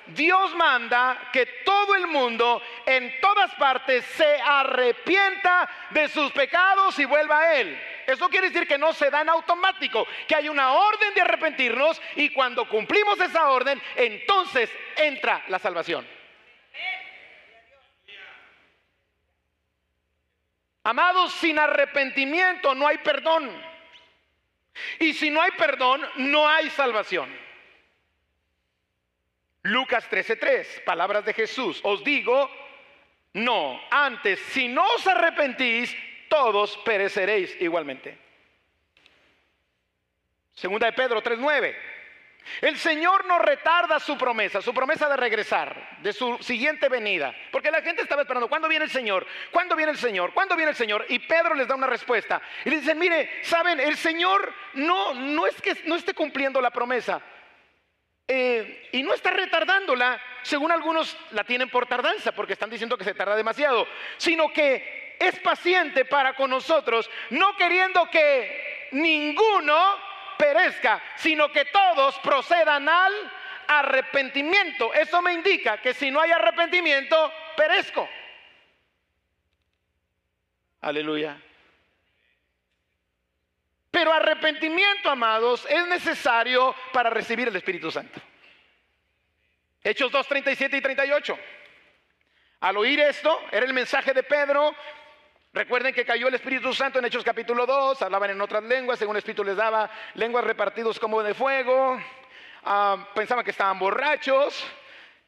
[0.09, 7.07] Dios manda que todo el mundo en todas partes se arrepienta de sus pecados y
[7.07, 7.81] vuelva a Él.
[8.07, 12.03] Eso quiere decir que no se da en automático, que hay una orden de arrepentirnos
[12.16, 16.07] y cuando cumplimos esa orden, entonces entra la salvación.
[20.87, 23.51] Amados, sin arrepentimiento no hay perdón.
[25.01, 27.29] Y si no hay perdón, no hay salvación.
[29.62, 31.81] Lucas 13:3, palabras de Jesús.
[31.83, 32.49] Os digo,
[33.33, 35.92] no, antes, si no os arrepentís,
[36.29, 38.16] todos pereceréis igualmente.
[40.55, 41.75] Segunda de Pedro 3:9.
[42.61, 47.35] El Señor no retarda su promesa, su promesa de regresar, de su siguiente venida.
[47.51, 49.27] Porque la gente estaba esperando, ¿cuándo viene el Señor?
[49.51, 50.33] ¿Cuándo viene el Señor?
[50.33, 51.05] ¿Cuándo viene el Señor?
[51.09, 52.41] Y Pedro les da una respuesta.
[52.65, 56.71] Y le dicen, mire, saben, el Señor no, no es que no esté cumpliendo la
[56.71, 57.21] promesa.
[58.29, 63.05] Eh, y no está retardándola, según algunos la tienen por tardanza, porque están diciendo que
[63.05, 70.06] se tarda demasiado, sino que es paciente para con nosotros, no queriendo que ninguno
[70.37, 73.12] perezca, sino que todos procedan al
[73.66, 74.92] arrepentimiento.
[74.94, 78.09] Eso me indica que si no hay arrepentimiento, perezco.
[80.81, 81.40] Aleluya.
[83.90, 88.20] Pero arrepentimiento, amados, es necesario para recibir el Espíritu Santo.
[89.83, 91.38] Hechos 2, 37 y 38.
[92.61, 94.75] Al oír esto, era el mensaje de Pedro,
[95.57, 99.16] Recuerden que cayó el Espíritu Santo en Hechos capítulo 2, hablaban en otras lenguas, según
[99.16, 101.99] el Espíritu les daba lenguas repartidos como de fuego,
[102.62, 104.62] ah, pensaban que estaban borrachos,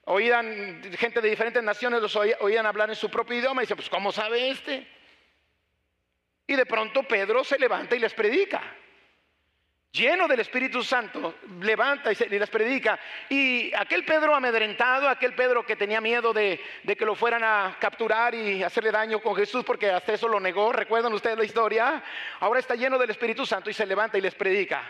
[0.04, 3.88] oían gente de diferentes naciones, los oían, hablar en su propio idioma y dicen, pues
[3.88, 4.86] ¿cómo sabe este?
[6.46, 8.60] Y de pronto Pedro se levanta y les predica
[9.92, 12.98] lleno del Espíritu Santo, levanta y, les predica.
[13.28, 18.34] Y aquel Pedro amedrentado, aquel Pedro que tenía miedo de, que lo fueran a capturar
[18.34, 22.02] y hacerle daño con Jesús, porque hasta eso lo negó, recuerdan ustedes la historia,
[22.40, 24.82] ahora está lleno del Espíritu Santo y se levanta y les predica.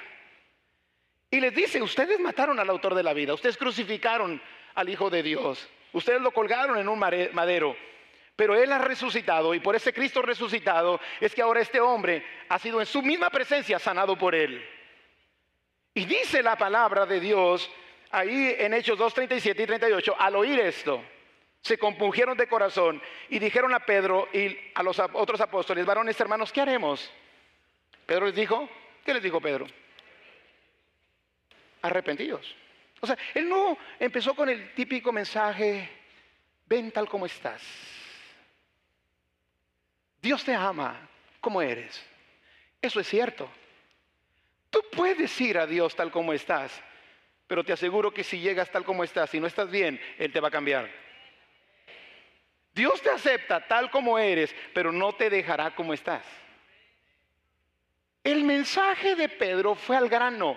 [1.30, 4.40] Y les dice, ustedes mataron al autor de la vida, ustedes crucificaron
[4.74, 7.76] al Hijo de Dios, ustedes lo colgaron en un madero.
[8.34, 12.56] Pero Él ha resucitado y por ese Cristo resucitado es que ahora este hombre ha
[12.61, 14.64] sido en su misma presencia sanado por Él.
[15.98, 17.68] Y dice la palabra de Dios
[18.12, 21.02] ahí en Hechos 2, 37 y 38, al oír esto,
[21.61, 26.52] se compungieron de corazón y dijeron a Pedro y a los otros apóstoles, varones hermanos,
[26.52, 27.11] ¿qué haremos?
[28.06, 28.68] Pedro les dijo,
[29.04, 29.66] ¿qué les dijo Pedro?
[31.82, 32.54] Arrepentidos.
[33.00, 35.90] O sea, él no empezó con el típico mensaje,
[36.64, 37.61] ven tal como estás.
[40.22, 41.08] Dios te ama
[41.40, 42.00] como eres.
[42.80, 43.50] Eso es cierto.
[44.70, 46.83] Tú puedes ir a Dios tal como estás,
[47.46, 50.40] pero te aseguro que si llegas tal como estás y no estás bien, Él te
[50.40, 50.90] va a cambiar.
[52.74, 56.24] Dios te acepta tal como eres, pero no te dejará como estás.
[58.22, 60.54] El mensaje de Pedro fue al grano.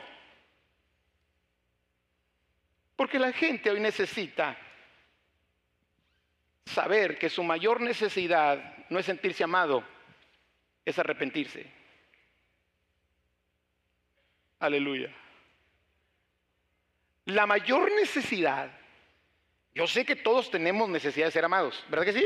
[2.96, 4.58] Porque la gente hoy necesita
[6.66, 9.84] saber que su mayor necesidad no es sentirse amado,
[10.86, 11.81] es arrepentirse.
[14.62, 15.10] Aleluya.
[17.26, 18.72] la mayor necesidad,
[19.74, 22.26] yo sé que todos tenemos necesidad de ser amados, ¿verdad que sí?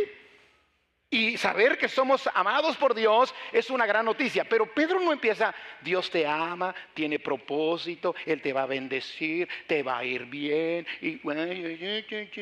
[1.09, 4.43] Y saber que somos amados por Dios es una gran noticia.
[4.43, 9.81] Pero Pedro no empieza, Dios te ama, tiene propósito, Él te va a bendecir, te
[9.83, 10.85] va a ir bien.
[11.01, 11.17] Y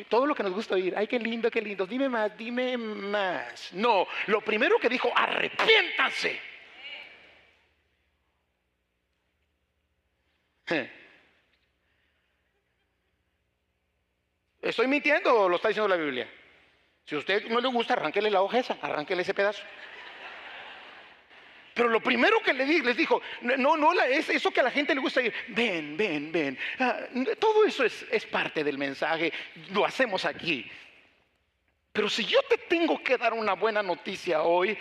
[0.06, 3.74] todo lo que nos gusta oír, ay, qué lindo, qué lindo, dime más, dime más.
[3.74, 6.53] No, lo primero que dijo, arrepiéntase.
[14.62, 16.28] ¿Estoy mintiendo o lo está diciendo la Biblia?
[17.06, 19.62] Si a usted no le gusta, arránquele la hoja esa, arránquele ese pedazo.
[21.74, 24.94] Pero lo primero que le les dijo, no, no, es eso que a la gente
[24.94, 26.58] le gusta ir, ven, ven, ven.
[26.80, 27.00] Ah,
[27.40, 29.34] todo eso es, es parte del mensaje,
[29.72, 30.70] lo hacemos aquí.
[31.92, 34.78] Pero si yo te tengo que dar una buena noticia hoy,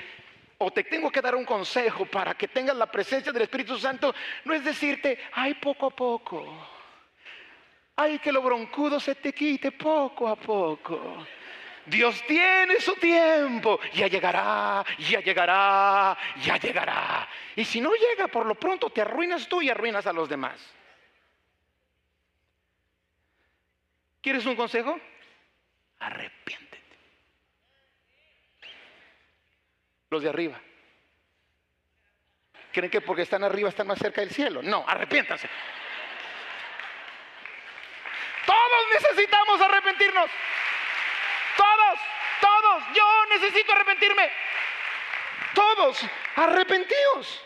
[0.63, 4.15] o te tengo que dar un consejo para que tengas la presencia del Espíritu Santo,
[4.45, 6.47] no es decirte, ay, poco a poco.
[7.97, 11.27] Ay, que lo broncudo se te quite poco a poco.
[11.87, 13.79] Dios tiene su tiempo.
[13.93, 17.29] Ya llegará, ya llegará, ya llegará.
[17.57, 20.61] Y si no llega, por lo pronto te arruinas tú y arruinas a los demás.
[24.21, 24.99] ¿Quieres un consejo?
[25.99, 26.62] Arrepiéntete.
[30.13, 30.61] Los de arriba.
[32.71, 34.61] ¿Creen que porque están arriba están más cerca del cielo?
[34.63, 35.49] No, arrepiéntanse.
[38.45, 40.31] Todos necesitamos arrepentirnos.
[41.57, 42.01] Todos,
[42.43, 44.31] todos, yo necesito arrepentirme.
[45.55, 46.05] Todos,
[46.37, 47.45] arrepentidos.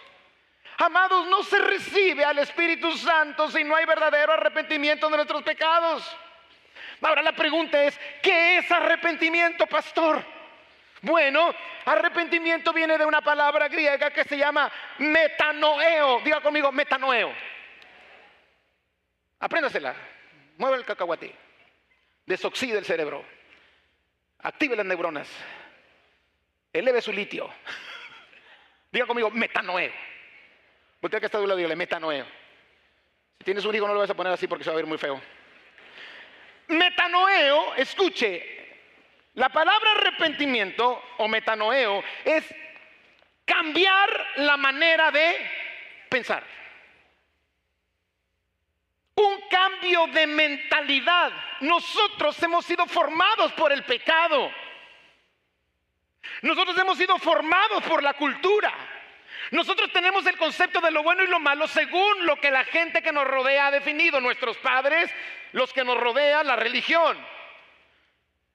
[0.79, 6.16] Amados, no se recibe al Espíritu Santo si no hay verdadero arrepentimiento de nuestros pecados.
[7.00, 10.36] Ahora la pregunta es, ¿qué es arrepentimiento, pastor?
[11.02, 11.54] Bueno,
[11.85, 16.20] arrepentimiento viene de una palabra griega que se llama metanoeo.
[16.20, 17.32] Diga conmigo, metanoeo.
[19.40, 19.94] Apréndasela.
[20.59, 21.35] Mueve el cacahuate.
[22.24, 23.24] Desoxide el cerebro
[24.46, 25.28] active las neuronas,
[26.72, 27.52] eleve su litio.
[28.92, 29.92] Diga conmigo, metanoeo.
[31.00, 32.24] Porque que está de lado, dígale, metanoeo.
[33.38, 34.87] Si tienes un hijo, no lo vas a poner así porque se va a ver
[34.87, 35.20] muy feo.
[36.68, 38.65] Metanoeo, escuche,
[39.37, 42.44] la palabra arrepentimiento o metanoeo es
[43.44, 45.37] cambiar la manera de
[46.09, 46.57] pensar
[49.16, 51.33] un cambio de mentalidad.
[51.61, 54.51] Nosotros hemos sido formados por el pecado.
[56.42, 58.72] Nosotros hemos sido formados por la cultura.
[59.53, 63.01] Nosotros tenemos el concepto de lo bueno y lo malo según lo que la gente
[63.01, 65.11] que nos rodea ha definido, nuestros padres,
[65.53, 67.16] los que nos rodea, la religión.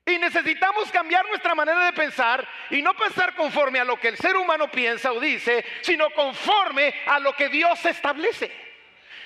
[0.05, 4.17] Y necesitamos cambiar nuestra manera de pensar y no pensar conforme a lo que el
[4.17, 8.51] ser humano piensa o dice, sino conforme a lo que Dios establece.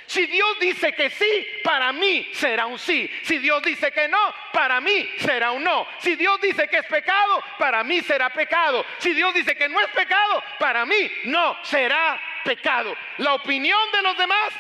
[0.08, 3.10] Si Dios dice que sí, para mí será un sí.
[3.24, 5.88] Si Dios dice que no, para mí será un no.
[6.00, 8.86] Si Dios dice que es pecado, para mí será pecado.
[9.00, 12.96] Si Dios dice que no es pecado, para mí no será pecado.
[13.18, 14.54] La opinión de los demás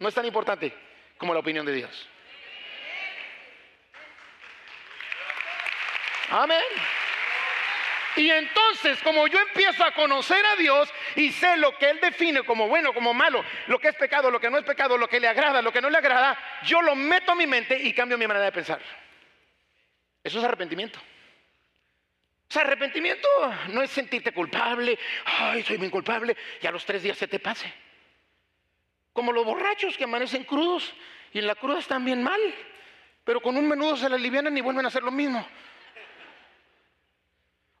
[0.00, 0.72] no es tan importante
[1.16, 2.08] como la opinión de Dios.
[6.30, 6.62] Amén.
[8.16, 12.42] Y entonces, como yo empiezo a conocer a Dios y sé lo que Él define
[12.42, 15.20] como bueno, como malo, lo que es pecado, lo que no es pecado, lo que
[15.20, 18.18] le agrada, lo que no le agrada, yo lo meto a mi mente y cambio
[18.18, 18.80] mi manera de pensar.
[20.24, 20.98] Eso es arrepentimiento.
[20.98, 23.28] O sea, arrepentimiento
[23.68, 27.38] no es sentirte culpable, ay, soy bien culpable, y a los tres días se te
[27.38, 27.72] pase.
[29.12, 30.92] Como los borrachos que amanecen crudos
[31.32, 32.40] y en la cruda están bien mal,
[33.22, 35.46] pero con un menudo se la alivianan y vuelven a hacer lo mismo.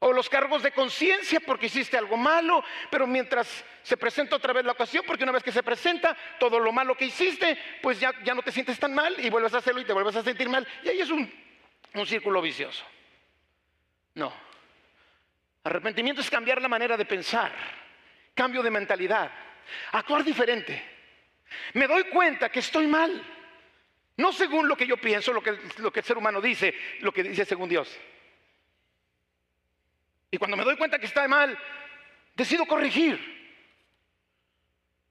[0.00, 4.64] O los cargos de conciencia porque hiciste algo malo, pero mientras se presenta otra vez
[4.64, 8.12] la ocasión, porque una vez que se presenta todo lo malo que hiciste, pues ya,
[8.24, 10.48] ya no te sientes tan mal y vuelves a hacerlo y te vuelves a sentir
[10.48, 10.66] mal.
[10.82, 11.30] Y ahí es un,
[11.94, 12.84] un círculo vicioso.
[14.14, 14.32] No.
[15.64, 17.52] Arrepentimiento es cambiar la manera de pensar,
[18.34, 19.30] cambio de mentalidad,
[19.92, 20.82] actuar diferente.
[21.74, 23.22] Me doy cuenta que estoy mal.
[24.16, 27.12] No según lo que yo pienso, lo que, lo que el ser humano dice, lo
[27.12, 27.98] que dice según Dios.
[30.30, 31.58] Y cuando me doy cuenta que está mal,
[32.34, 33.40] decido corregir.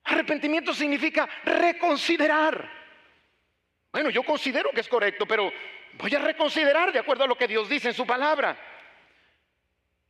[0.05, 2.69] Arrepentimiento significa reconsiderar.
[3.91, 5.51] Bueno, yo considero que es correcto, pero
[5.93, 8.57] voy a reconsiderar de acuerdo a lo que Dios dice en su palabra.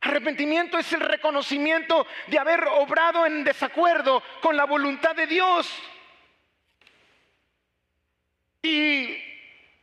[0.02, 5.70] Arrepentimiento es el reconocimiento de haber obrado en desacuerdo con la voluntad de Dios.
[8.62, 9.29] Y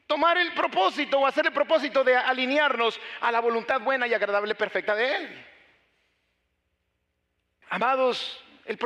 [0.08, 4.55] tomar el propósito o hacer el propósito de alinearnos a la voluntad buena y agradable
[4.55, 5.45] perfecta de Él.
[7.70, 8.80] Amados, el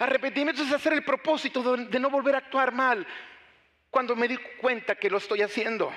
[0.00, 3.06] arrepentimiento es hacer el propósito de no volver a actuar mal
[3.90, 5.92] cuando me di cuenta que lo estoy haciendo.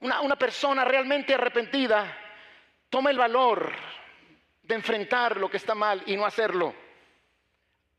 [0.00, 2.18] Una, una persona realmente arrepentida
[2.88, 3.72] toma el valor
[4.62, 6.74] de enfrentar lo que está mal y no hacerlo.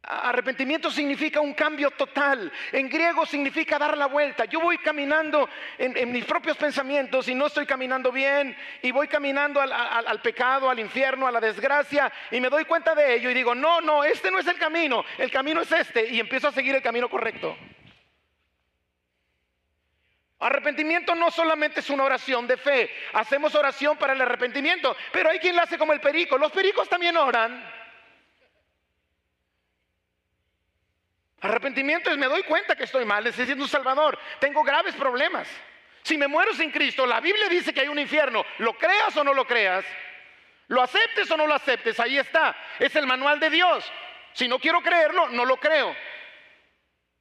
[0.07, 2.51] Arrepentimiento significa un cambio total.
[2.71, 4.45] En griego significa dar la vuelta.
[4.45, 5.49] Yo voy caminando
[5.79, 10.69] en, mis propios pensamientos y no estoy caminando bien y voy caminando al, al, pecado,
[10.69, 14.03] al infierno, a la desgracia y me doy cuenta de ello y digo, no, no,
[14.03, 17.09] este no es el camino, el camino es este y empiezo a seguir el camino
[17.09, 17.57] correcto.
[20.37, 25.39] Arrepentimiento no solamente es una oración de fe, hacemos oración para el arrepentimiento, pero hay
[25.39, 26.37] quien lo hace como el perico.
[26.37, 27.74] Los pericos también oran.
[31.45, 35.47] Arrepentimiento es me doy cuenta que estoy mal, necesito un Salvador, tengo graves problemas.
[36.01, 39.23] Si me muero sin Cristo, la Biblia dice que hay un infierno, lo creas o
[39.23, 39.85] no lo creas,
[40.67, 43.91] lo aceptes o no lo aceptes, ahí está, es el manual de Dios.
[44.33, 45.95] Si no quiero creerlo, no lo creo.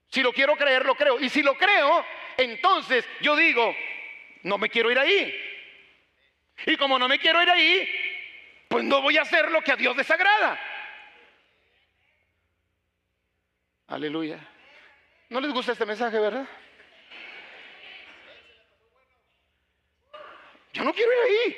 [0.09, 1.21] Si lo quiero creer, lo creo.
[1.21, 2.05] Y si lo creo,
[2.39, 3.77] entonces yo digo,
[4.43, 5.35] no me quiero ir ahí.
[6.65, 7.89] Y como no me quiero ir ahí,
[8.69, 10.59] pues no voy a hacer lo que a Dios desagrada.
[13.95, 14.41] Aleluya.
[15.29, 16.45] ¿No les gusta este mensaje, verdad?
[20.73, 21.57] Yo no quiero ir ahí.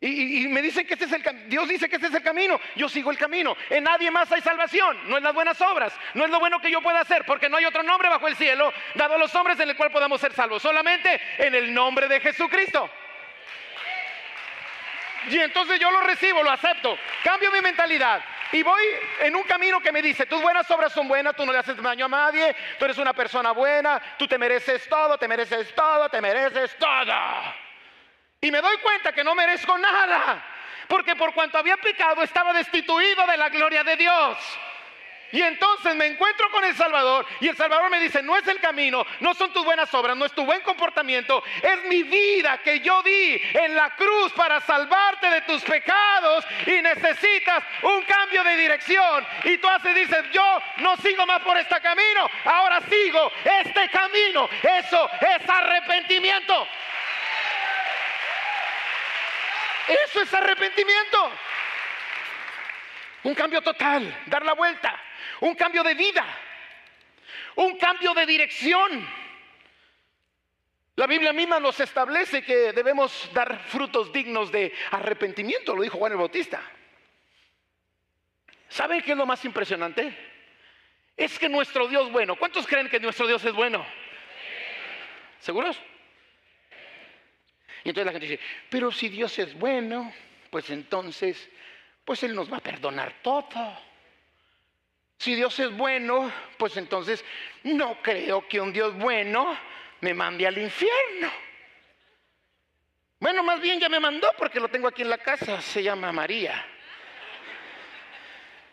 [0.00, 2.58] Y, me dicen que este es el Dios dice que este es el camino.
[2.74, 3.54] Yo sigo el camino.
[3.68, 5.10] En nadie más hay salvación.
[5.10, 5.92] No es las buenas obras.
[6.14, 7.26] No es lo bueno que yo pueda hacer.
[7.26, 9.90] Porque no hay otro nombre bajo el cielo dado a los hombres en el cual
[9.90, 10.62] podamos ser salvos.
[10.62, 12.88] Solamente en el nombre de Jesucristo.
[15.28, 16.98] Y entonces yo lo recibo, lo acepto.
[17.22, 18.24] Cambio mi mentalidad.
[18.52, 18.82] Y voy
[19.20, 21.80] en un camino que me dice, tus buenas obras son buenas, tú no le haces
[21.82, 26.08] daño a nadie, tú eres una persona buena, tú te mereces todo, te mereces todo,
[26.08, 27.14] te mereces todo.
[28.40, 30.44] Y me doy cuenta que no merezco nada,
[30.88, 34.38] porque por cuanto había pecado estaba destituido de la gloria de Dios.
[35.36, 38.58] Y entonces me encuentro con el Salvador y el Salvador me dice, no es el
[38.58, 42.80] camino, no son tus buenas obras, no es tu buen comportamiento, es mi vida que
[42.80, 48.56] yo di en la cruz para salvarte de tus pecados y necesitas un cambio de
[48.56, 49.26] dirección.
[49.44, 54.48] Y tú haces, dices, yo no sigo más por este camino, ahora sigo este camino.
[54.62, 56.66] Eso es arrepentimiento.
[60.06, 61.30] Eso es arrepentimiento.
[63.24, 65.05] Un cambio total, dar la vuelta
[65.40, 66.24] un cambio de vida,
[67.56, 69.08] un cambio de dirección.
[70.96, 76.12] La Biblia misma nos establece que debemos dar frutos dignos de arrepentimiento, lo dijo Juan
[76.12, 76.62] el Bautista.
[78.68, 80.16] ¿Saben qué es lo más impresionante?
[81.16, 83.86] Es que nuestro Dios bueno, ¿cuántos creen que nuestro Dios es bueno?
[85.38, 85.78] ¿Seguros?
[87.84, 90.12] Y entonces la gente dice, pero si Dios es bueno,
[90.50, 91.48] pues entonces,
[92.04, 93.85] pues Él nos va a perdonar todo.
[95.18, 97.24] Si Dios es bueno, pues entonces
[97.64, 99.58] no creo que un Dios bueno
[100.00, 101.30] me mande al infierno.
[103.18, 106.12] Bueno, más bien ya me mandó porque lo tengo aquí en la casa, se llama
[106.12, 106.64] María.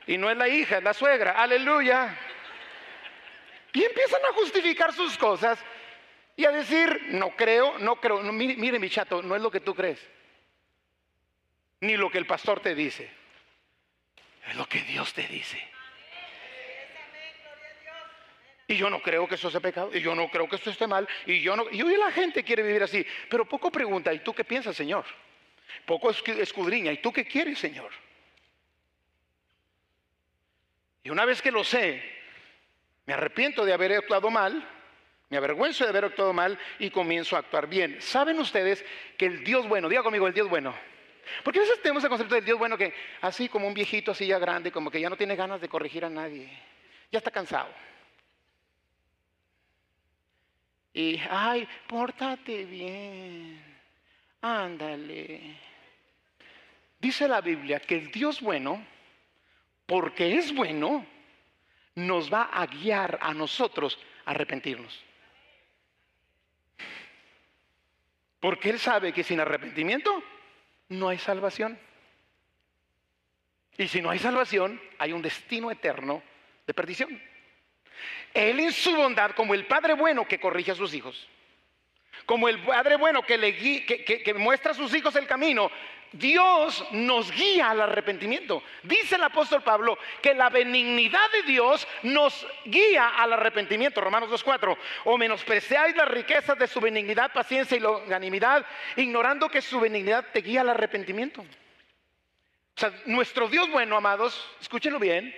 [0.05, 2.17] Y no es la hija, es la suegra, aleluya.
[3.71, 5.57] Y empiezan a justificar sus cosas
[6.35, 8.21] y a decir, no creo, no creo.
[8.21, 9.99] mire, mi chato, no es lo que tú crees,
[11.79, 13.09] ni lo que el pastor te dice,
[14.47, 15.73] es lo que Dios te dice.
[18.73, 20.87] Y yo no creo que eso sea pecado, y yo no creo que esto esté
[20.87, 24.19] mal, y yo no, y hoy la gente quiere vivir así, pero poco pregunta, ¿y
[24.19, 25.05] tú qué piensas, Señor?
[25.85, 27.91] Poco escudriña, ¿y tú qué quieres, Señor?
[31.03, 32.01] Y una vez que lo sé,
[33.05, 34.67] me arrepiento de haber actuado mal,
[35.29, 38.01] me avergüenzo de haber actuado mal y comienzo a actuar bien.
[38.01, 38.83] ¿Saben ustedes
[39.19, 40.73] que el Dios bueno, diga conmigo, el Dios bueno,
[41.43, 44.25] porque a veces tenemos el concepto del Dios bueno que así como un viejito así
[44.25, 46.49] ya grande, como que ya no tiene ganas de corregir a nadie,
[47.11, 47.69] ya está cansado.
[50.93, 53.61] Y, ay, pórtate bien,
[54.41, 55.57] ándale.
[56.99, 58.85] Dice la Biblia que el Dios bueno,
[59.87, 61.05] porque es bueno,
[61.95, 65.03] nos va a guiar a nosotros a arrepentirnos.
[68.39, 70.23] Porque Él sabe que sin arrepentimiento
[70.89, 71.79] no hay salvación.
[73.77, 76.21] Y si no hay salvación, hay un destino eterno
[76.67, 77.32] de perdición.
[78.33, 81.27] Él en su bondad, como el Padre bueno que corrige a sus hijos,
[82.25, 85.69] como el Padre bueno que, le que, muestra a sus hijos el camino,
[86.13, 88.61] Dios nos guía al arrepentimiento.
[88.83, 93.99] Dice el apóstol Pablo que la benignidad de Dios nos guía al arrepentimiento.
[93.99, 94.77] Romanos 2.4.
[95.05, 98.63] O menospreciáis las riquezas de su benignidad, paciencia y longanimidad,
[98.95, 101.41] ignorando que su benignidad te guía al arrepentimiento.
[101.41, 105.33] O sea, nuestro Dios bueno, amados, escúchenlo bien,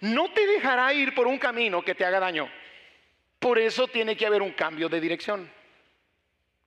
[0.00, 2.48] no te dejará ir por un camino que te haga daño.
[3.38, 5.50] Por eso tiene que haber un cambio de dirección.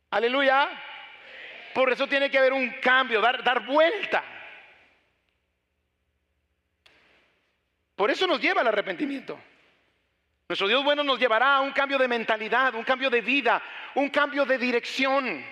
[0.09, 0.69] Aleluya.
[1.73, 4.23] Por eso tiene que haber un cambio, dar, dar vuelta.
[7.95, 9.39] Por eso nos lleva al arrepentimiento.
[10.49, 13.61] Nuestro Dios bueno nos llevará a un cambio de mentalidad, un cambio de vida,
[13.95, 15.45] un cambio de dirección.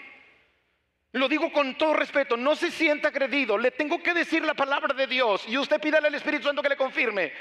[1.14, 4.94] Lo digo con todo respeto, no se sienta agredido, le tengo que decir la palabra
[4.94, 7.32] de Dios y usted pídale al Espíritu Santo que le confirme.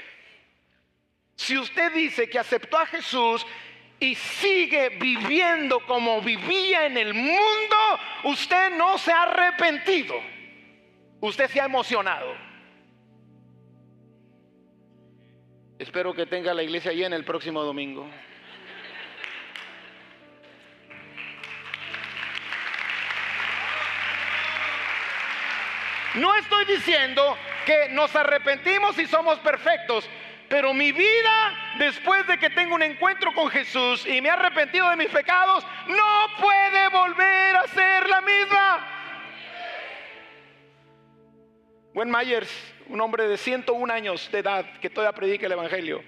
[1.39, 3.47] Si usted dice que aceptó a Jesús
[3.97, 7.77] y sigue viviendo como vivía en el mundo,
[8.25, 10.15] usted no se ha arrepentido.
[11.21, 12.35] Usted se ha emocionado.
[15.79, 18.05] Espero que tenga la iglesia llena el próximo domingo.
[26.15, 30.09] No estoy diciendo que nos arrepentimos y somos perfectos.
[30.49, 34.89] Pero mi vida, después de que tengo un encuentro con Jesús y me he arrepentido
[34.89, 38.87] de mis pecados, no puede volver a ser la misma.
[41.93, 42.49] Gwen Myers,
[42.87, 46.03] un hombre de 101 años de edad que todavía predica el Evangelio,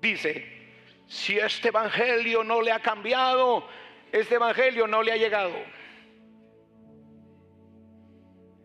[0.00, 0.72] dice,
[1.06, 3.68] si este Evangelio no le ha cambiado,
[4.10, 5.54] este Evangelio no le ha llegado.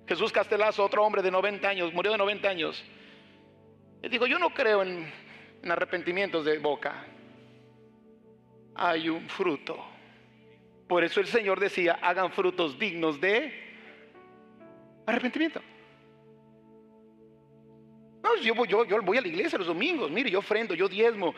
[0.07, 2.83] Jesús Castelazo, otro hombre de 90 años, murió de 90 años
[4.01, 5.11] le digo, yo no creo en,
[5.69, 7.05] arrepentimientos de boca.
[8.73, 9.77] Hay un fruto.
[10.87, 13.53] Por eso el Señor decía, hagan frutos dignos de
[15.05, 15.61] arrepentimiento.
[18.41, 21.35] yo, yo, voy a la iglesia los domingos, mire, yo ofrendo, yo diezmo,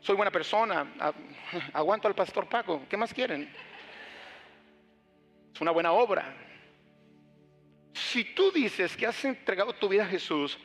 [0.00, 0.94] soy buena persona,
[1.72, 3.50] aguanto al pastor Paco, ¿qué más quieren?
[5.52, 6.32] Es una buena obra.
[7.92, 10.58] Si tú dices que has entregado tu vida a Jesús,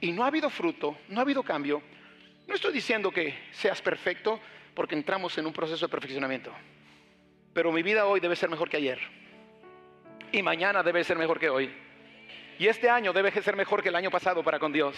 [0.00, 1.82] y no ha habido fruto, no ha habido cambio,
[2.46, 4.40] no estoy diciendo que seas perfecto
[4.74, 6.52] porque entramos en un proceso de perfeccionamiento.
[7.52, 9.00] Pero mi vida hoy debe ser mejor que ayer.
[10.30, 11.74] Y mañana debe ser mejor que hoy.
[12.58, 14.96] Y este año debe ser mejor que el año pasado para con Dios.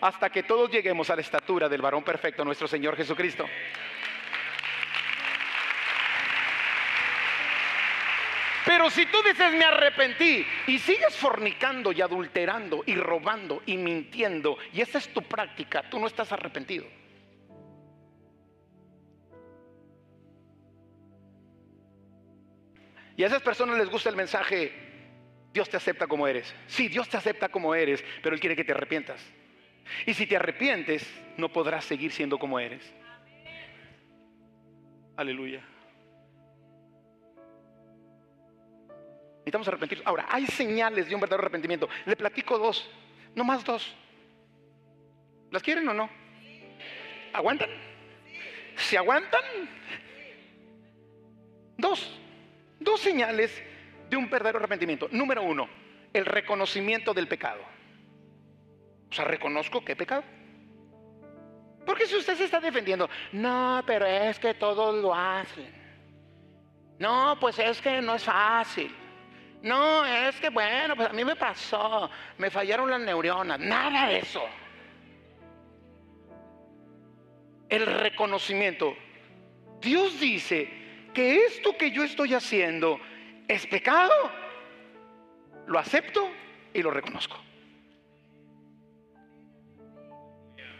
[0.00, 3.46] Hasta que todos lleguemos a la estatura del varón perfecto, nuestro Señor Jesucristo.
[8.64, 14.56] Pero si tú dices me arrepentí y sigues fornicando y adulterando y robando y mintiendo
[14.72, 16.86] y esa es tu práctica, tú no estás arrepentido.
[23.16, 24.72] Y a esas personas les gusta el mensaje,
[25.52, 26.54] Dios te acepta como eres.
[26.66, 29.20] Sí, Dios te acepta como eres, pero Él quiere que te arrepientas.
[30.06, 31.06] Y si te arrepientes,
[31.36, 32.82] no podrás seguir siendo como eres.
[35.16, 35.62] Aleluya.
[39.42, 40.06] Necesitamos arrepentirnos.
[40.06, 41.88] Ahora, hay señales de un verdadero arrepentimiento.
[42.06, 42.88] Le platico dos,
[43.34, 43.92] no más dos.
[45.50, 46.08] ¿Las quieren o no?
[47.32, 47.68] ¿Aguantan?
[48.76, 49.42] ¿Se aguantan?
[51.76, 52.20] Dos.
[52.78, 53.60] Dos señales
[54.08, 55.08] de un verdadero arrepentimiento.
[55.10, 55.68] Número uno,
[56.12, 57.62] el reconocimiento del pecado.
[59.10, 60.22] O sea, reconozco que pecado.
[61.84, 65.82] Porque si usted se está defendiendo, no, pero es que todos lo hacen.
[67.00, 69.01] No, pues es que no es fácil.
[69.62, 74.18] No, es que bueno, pues a mí me pasó, me fallaron las neuronas, nada de
[74.18, 74.42] eso.
[77.68, 78.96] El reconocimiento.
[79.80, 83.00] Dios dice que esto que yo estoy haciendo
[83.46, 84.12] es pecado,
[85.66, 86.28] lo acepto
[86.74, 87.38] y lo reconozco.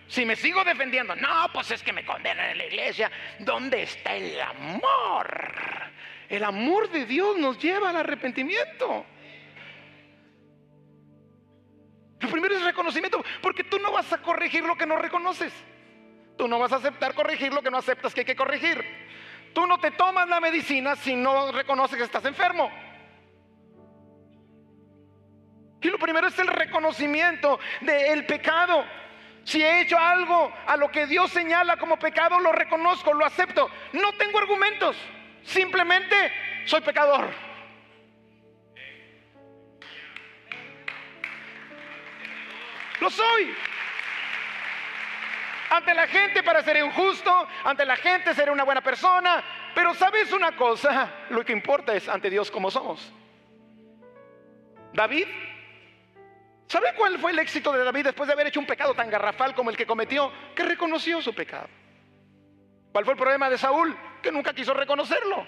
[0.09, 4.15] Si me sigo defendiendo, no, pues es que me condenan en la iglesia, ¿dónde está
[4.15, 5.82] el amor?
[6.33, 9.05] El amor de Dios nos lleva al arrepentimiento.
[12.21, 15.53] Lo primero es reconocimiento, porque tú no vas a corregir lo que no reconoces.
[16.39, 18.83] Tú no vas a aceptar corregir lo que no aceptas que hay que corregir.
[19.53, 22.71] Tú no te tomas la medicina si no reconoces que estás enfermo.
[25.83, 28.87] Y lo primero es el reconocimiento del pecado.
[29.45, 33.69] Si he hecho algo a lo que Dios señala como pecado, lo reconozco, lo acepto.
[33.93, 34.97] No tengo argumentos.
[35.45, 36.33] Simplemente
[36.65, 37.31] soy pecador.
[43.01, 43.55] Lo soy.
[45.71, 49.43] Ante la gente para ser injusto, ante la gente seré una buena persona,
[49.75, 53.13] pero sabes una cosa, lo que importa es ante Dios como somos.
[54.93, 55.27] David,
[56.67, 59.55] ¿sabe cuál fue el éxito de David después de haber hecho un pecado tan garrafal
[59.55, 60.31] como el que cometió?
[60.55, 61.69] Que reconoció su pecado.
[62.93, 63.97] ¿Cuál fue el problema de Saúl?
[64.23, 65.47] Que nunca quiso reconocerlo.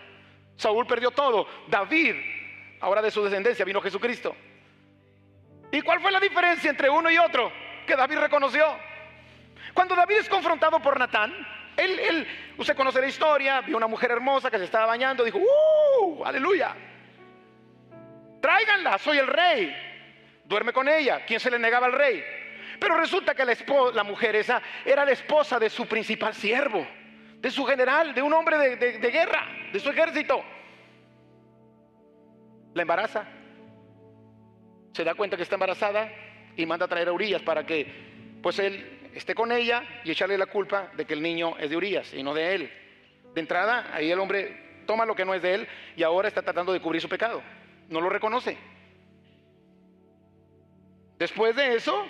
[0.56, 1.46] Saúl perdió todo.
[1.68, 2.16] David,
[2.80, 4.34] ahora de su descendencia, vino Jesucristo.
[5.72, 7.50] ¿Y cuál fue la diferencia entre uno y otro?
[7.86, 8.64] Que David reconoció.
[9.72, 11.32] Cuando David es confrontado por Natán,
[11.76, 15.38] Él, él, usted conoce la historia, vio una mujer hermosa que se estaba bañando, dijo,
[15.38, 16.24] ¡uh!
[16.24, 16.74] ¡Aleluya!
[18.40, 19.74] Tráiganla, soy el rey.
[20.44, 21.24] Duerme con ella.
[21.26, 22.22] ¿Quién se le negaba al rey?
[22.78, 23.56] Pero resulta que la,
[23.94, 26.86] la mujer esa era la esposa de su principal siervo,
[27.44, 30.42] de su general, de un hombre de, de guerra, de su ejército.
[32.72, 33.28] La embaraza.
[34.94, 36.10] Se da cuenta que está embarazada
[36.56, 40.38] y manda a traer a Urias para que pues él esté con ella y echarle
[40.38, 42.72] la culpa de que el niño es de Urias y no de él.
[43.34, 46.40] De entrada, ahí el hombre toma lo que no es de él y ahora está
[46.40, 47.42] tratando de cubrir su pecado.
[47.90, 48.56] No lo reconoce.
[51.18, 52.06] Después de eso,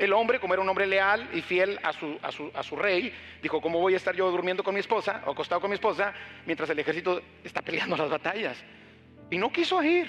[0.00, 3.92] el hombre, como era un hombre leal y fiel a su, rey, dijo, ¿cómo voy
[3.92, 6.14] a estar yo durmiendo con mi esposa o acostado con mi esposa
[6.46, 8.64] mientras el ejército está peleando las batallas?
[9.30, 10.08] Y no quiso ir.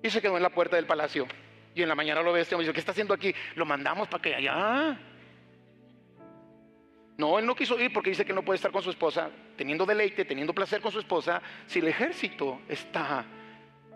[0.00, 1.26] Y se quedó en la puerta del palacio.
[1.74, 3.34] Y en la mañana lo ve este hombre y dice, ¿qué está haciendo aquí?
[3.56, 4.96] Lo mandamos para que allá.
[7.18, 9.84] No, él no quiso ir porque dice que no puede estar con su esposa, teniendo
[9.84, 13.24] deleite, teniendo placer con su esposa, si el ejército está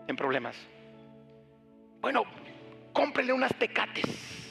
[0.09, 0.57] en problemas.
[2.01, 2.25] Bueno,
[2.91, 4.48] cómprele unas tecates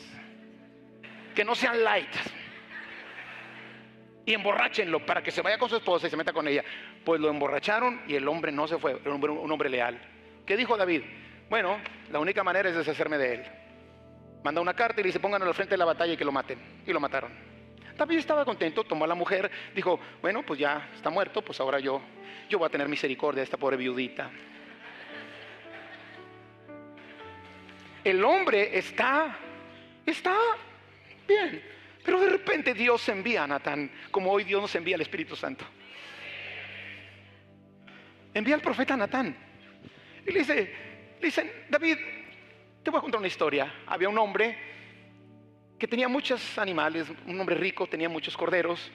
[1.38, 2.10] que no sean light
[4.26, 6.64] y emborráchenlo para que se vaya con su esposa y se meta con ella.
[7.04, 10.00] Pues lo emborracharon y el hombre no se fue, era un hombre leal.
[10.44, 11.02] ¿Qué dijo David?
[11.48, 11.78] Bueno,
[12.10, 13.44] la única manera es deshacerme de él.
[14.42, 16.32] Manda una carta y le dice, pónganlo al frente de la batalla y que lo
[16.32, 16.58] maten.
[16.84, 17.30] Y lo mataron.
[17.96, 21.78] David estaba contento, tomó a la mujer, dijo, bueno, pues ya está muerto, pues ahora
[21.78, 22.02] yo,
[22.48, 24.28] yo voy a tener misericordia de esta pobre viudita.
[28.02, 29.38] El hombre está,
[30.04, 30.34] está
[31.28, 31.62] bien,
[32.04, 35.64] pero de repente Dios envía a Natán, como hoy Dios nos envía al Espíritu Santo.
[38.34, 39.36] Envía al profeta Natán
[40.26, 40.88] y le dice,
[41.20, 41.98] Dicen, David,
[42.82, 43.74] te voy a contar una historia.
[43.86, 44.56] Había un hombre
[45.78, 48.90] que tenía muchos animales, un hombre rico, tenía muchos corderos,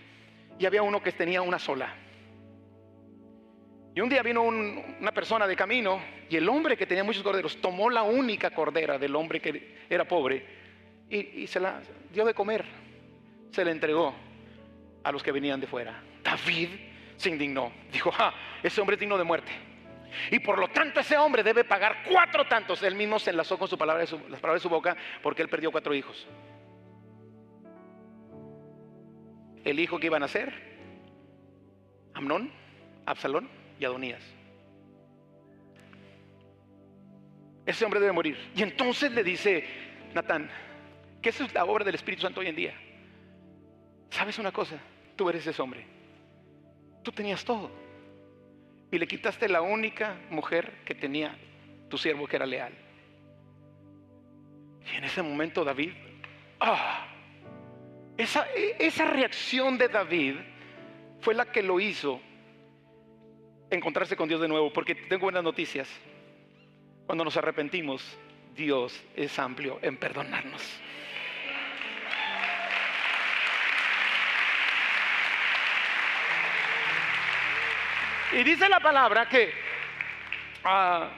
[0.57, 1.93] y había uno que tenía una sola.
[3.95, 7.59] Y un día vino una persona de camino, y el hombre que tenía muchos corderos
[7.61, 10.62] tomó la única cordera del hombre que era pobre
[11.13, 12.65] y, se la dio de comer,
[13.51, 14.13] se la entregó
[15.03, 16.01] a los que venían de fuera.
[16.23, 16.69] David
[17.17, 19.51] se indignó, dijo, ah, ese hombre es digno de muerte.
[20.31, 22.81] Y por lo tanto ese hombre debe pagar cuatro tantos.
[22.83, 25.71] Él mismo se enlazó con su palabra, las palabras de su boca porque él perdió
[25.71, 26.27] cuatro hijos.
[29.63, 30.53] El hijo que iban a ser
[32.13, 32.51] Amnón,
[33.05, 33.49] Absalón
[33.79, 34.23] y Adonías.
[37.65, 38.37] Ese hombre debe morir.
[38.55, 39.65] Y entonces le dice
[40.13, 40.49] Natán,
[41.23, 42.73] que esa es la obra del Espíritu Santo hoy en día.
[44.11, 44.77] ¿Sabes una cosa?
[45.15, 45.85] Tú eres ese hombre.
[47.01, 47.71] Tú tenías todo
[48.91, 51.35] y le quitaste la única mujer que tenía
[51.89, 52.73] tu siervo que era leal.
[54.85, 55.93] Y en ese momento David,
[56.59, 57.07] ah,
[58.17, 58.45] esa,
[58.77, 60.35] esa reacción de David
[61.21, 62.21] fue la que lo hizo
[63.69, 65.89] encontrarse con Dios de nuevo, porque tengo buenas noticias.
[67.05, 68.17] Cuando nos arrepentimos,
[68.53, 70.61] Dios es amplio en perdonarnos.
[78.33, 79.51] Y dice la palabra que
[80.63, 81.09] ah,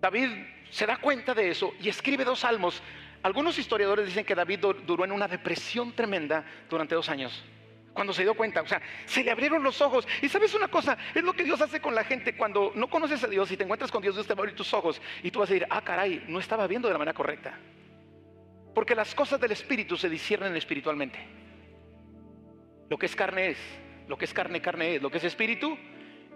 [0.00, 0.30] David
[0.70, 2.82] se da cuenta de eso y escribe dos salmos.
[3.22, 7.44] Algunos historiadores dicen que David duró en una depresión tremenda durante dos años.
[7.92, 10.06] Cuando se dio cuenta, o sea, se le abrieron los ojos.
[10.22, 13.24] Y sabes una cosa, es lo que Dios hace con la gente cuando no conoces
[13.24, 15.30] a Dios y te encuentras con Dios, Dios te va a abrir tus ojos y
[15.30, 17.58] tú vas a decir, ah, caray, no estaba viendo de la manera correcta.
[18.74, 21.18] Porque las cosas del Espíritu se disciernen espiritualmente.
[22.90, 23.58] Lo que es carne es,
[24.08, 25.02] lo que es carne, carne es.
[25.02, 25.76] Lo que es espíritu,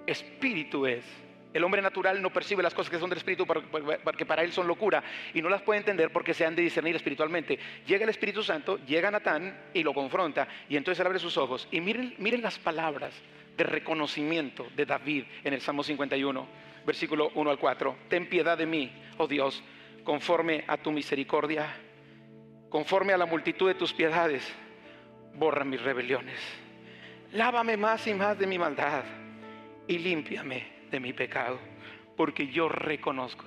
[0.06, 1.04] espíritu es.
[1.52, 4.68] El hombre natural no percibe las cosas que son del espíritu porque para él son
[4.68, 5.02] locura
[5.34, 7.58] y no las puede entender porque se han de discernir espiritualmente.
[7.86, 11.66] Llega el Espíritu Santo, llega Natán y lo confronta y entonces él abre sus ojos.
[11.72, 13.12] Y miren, miren las palabras
[13.56, 16.46] de reconocimiento de David en el Salmo 51,
[16.86, 17.96] versículo 1 al 4.
[18.08, 19.60] Ten piedad de mí, oh Dios,
[20.04, 21.66] conforme a tu misericordia,
[22.68, 24.48] conforme a la multitud de tus piedades,
[25.34, 26.38] borra mis rebeliones
[27.32, 29.04] lávame más y más de mi maldad
[29.86, 31.58] y límpiame de mi pecado,
[32.16, 33.44] porque yo reconozco.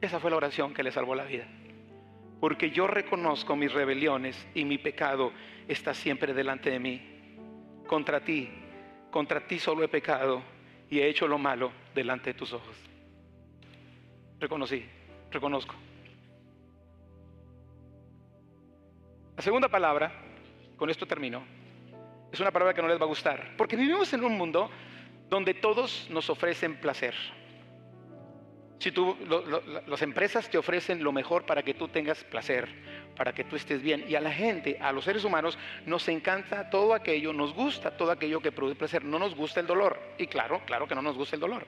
[0.00, 1.46] Esa fue la oración que le salvó la vida.
[2.40, 5.32] Porque yo reconozco mis rebeliones y mi pecado
[5.68, 7.02] está siempre delante de mí.
[7.86, 8.48] Contra ti,
[9.10, 10.42] contra ti solo he pecado
[10.88, 12.76] y he hecho lo malo delante de tus ojos.
[14.38, 14.84] Reconocí,
[15.30, 15.74] reconozco.
[19.36, 20.12] La segunda palabra,
[20.76, 21.42] con esto termino,
[22.32, 23.56] es una palabra que no les va a gustar.
[23.56, 24.70] Porque vivimos en un mundo
[25.28, 27.14] donde todos nos ofrecen placer.
[28.78, 29.14] Si tú,
[29.86, 32.66] las empresas te ofrecen lo mejor para que tú tengas placer,
[33.14, 34.04] para que tú estés bien.
[34.08, 38.10] Y a la gente, a los seres humanos, nos encanta todo aquello, nos gusta todo
[38.10, 40.00] aquello que produce placer, no nos gusta el dolor.
[40.16, 41.66] Y claro, claro que no nos gusta el dolor.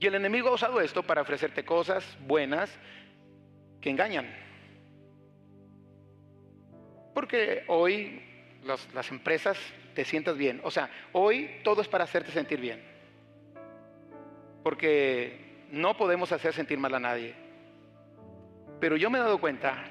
[0.00, 2.76] Y el enemigo ha usado esto para ofrecerte cosas buenas
[3.80, 4.34] que engañan.
[7.14, 8.29] Porque hoy
[8.64, 9.58] las empresas
[9.94, 10.60] te sientas bien.
[10.64, 12.82] O sea, hoy todo es para hacerte sentir bien.
[14.62, 17.34] Porque no podemos hacer sentir mal a nadie.
[18.80, 19.84] Pero yo me he dado cuenta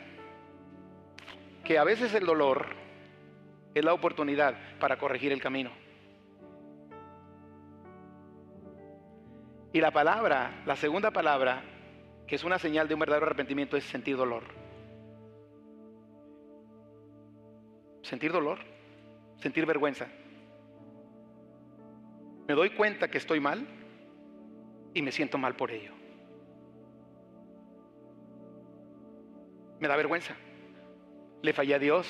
[1.64, 2.68] que a veces el dolor
[3.74, 5.72] es la oportunidad para corregir el camino.
[9.72, 11.62] Y la palabra, la segunda palabra,
[12.26, 14.44] que es una señal de un verdadero arrepentimiento, es sentir dolor.
[18.10, 18.58] Sentir dolor,
[19.38, 20.08] sentir vergüenza.
[22.48, 23.68] Me doy cuenta que estoy mal
[24.96, 25.94] y me siento mal por ello.
[29.80, 30.34] Me da vergüenza.
[31.44, 32.08] Le fallé a Dios,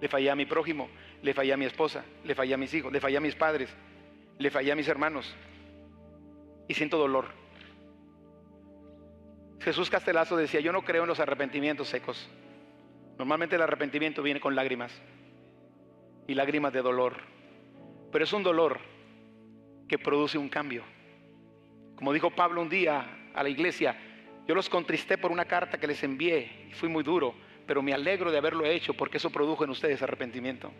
[0.00, 0.88] le fallé a mi prójimo,
[1.22, 3.68] le fallé a mi esposa, le fallé a mis hijos, le fallé a mis padres,
[4.38, 5.34] le fallé a mis hermanos,
[6.68, 7.26] y siento dolor.
[9.58, 12.30] Jesús Castelazo decía, yo no creo en los arrepentimientos secos.
[13.20, 14.98] Normalmente el arrepentimiento viene con lágrimas
[16.26, 17.18] y lágrimas de dolor.
[18.10, 18.80] Pero es un dolor
[19.86, 20.84] que produce un cambio.
[21.96, 23.94] Como dijo Pablo un día a la iglesia,
[24.48, 27.34] yo los contristé por una carta que les envié y fui muy duro,
[27.66, 30.72] pero me alegro de haberlo hecho porque eso produjo en ustedes arrepentimiento.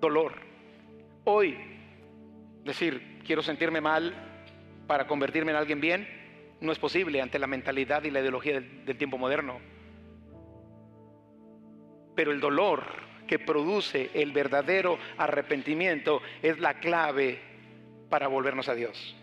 [0.00, 0.32] Dolor.
[1.24, 1.54] Hoy,
[2.64, 4.14] decir, quiero sentirme mal
[4.86, 6.08] para convertirme en alguien bien,
[6.62, 9.73] no es posible ante la mentalidad y la ideología del, tiempo moderno.
[12.14, 12.84] Pero el dolor
[13.26, 17.40] que produce el verdadero arrepentimiento es la clave
[18.08, 19.16] para volvernos a Dios.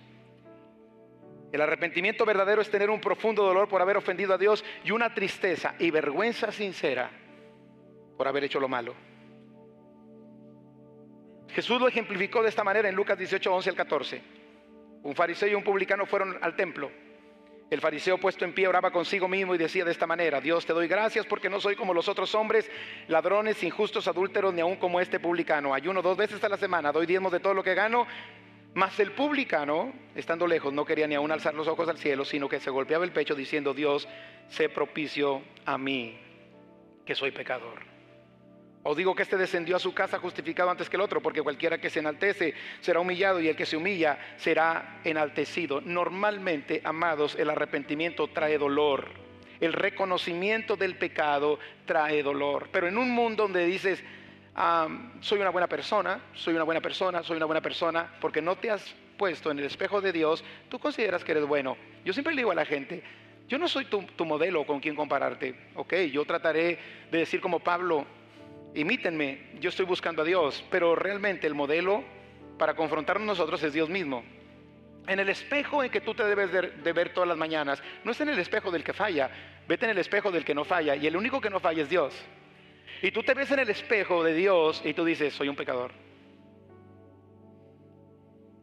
[1.51, 5.13] El arrepentimiento verdadero es tener un profundo dolor por haber ofendido a Dios y una
[5.13, 7.11] tristeza y vergüenza sincera
[8.17, 8.95] por haber hecho lo malo.
[11.49, 14.21] Jesús lo ejemplificó de esta manera en Lucas 18, 11 al 14.
[15.03, 16.89] Un fariseo y un publicano fueron al templo.
[17.71, 20.73] El fariseo puesto en pie oraba consigo mismo y decía de esta manera, Dios te
[20.73, 22.69] doy gracias porque no soy como los otros hombres,
[23.07, 25.73] ladrones, injustos, adúlteros, ni aun como este publicano.
[25.73, 28.05] Ayuno dos veces a la semana, doy diezmos de todo lo que gano.
[28.73, 32.49] Mas el publicano, estando lejos, no quería ni aun alzar los ojos al cielo, sino
[32.49, 34.05] que se golpeaba el pecho diciendo, Dios,
[34.49, 36.19] sé propicio a mí,
[37.05, 37.90] que soy pecador.
[38.83, 41.77] Os digo que este descendió a su casa justificado antes que el otro, porque cualquiera
[41.77, 45.81] que se enaltece será humillado y el que se humilla será enaltecido.
[45.81, 49.09] Normalmente, amados, el arrepentimiento trae dolor.
[49.59, 52.69] El reconocimiento del pecado trae dolor.
[52.71, 54.03] Pero en un mundo donde dices,
[55.19, 58.71] soy una buena persona, soy una buena persona, soy una buena persona, porque no te
[58.71, 61.77] has puesto en el espejo de Dios, tú consideras que eres bueno.
[62.03, 63.03] Yo siempre le digo a la gente,
[63.47, 66.79] yo no soy tu, tu modelo con quien compararte, ok, yo trataré
[67.11, 68.07] de decir como Pablo,
[68.73, 72.03] imítenme, yo estoy buscando a Dios, pero realmente el modelo
[72.57, 74.23] para confrontarnos nosotros es Dios mismo.
[75.07, 78.21] En el espejo en que tú te debes de, ver todas las mañanas, no es
[78.21, 79.29] en el espejo del que falla,
[79.67, 81.89] vete en el espejo del que no falla, y el único que no falla es
[81.89, 82.13] Dios.
[83.01, 85.91] Y tú te ves en el espejo de Dios y tú dices, soy un pecador.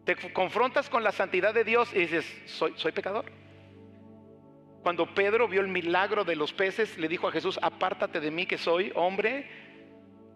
[0.05, 3.27] Te confrontas con la santidad de Dios y dices, soy, soy pecador.
[4.83, 8.47] Cuando Pedro vio el milagro de los peces, le dijo a Jesús, apártate de mí
[8.47, 9.68] que soy hombre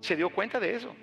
[0.03, 0.95] se dio cuenta de eso.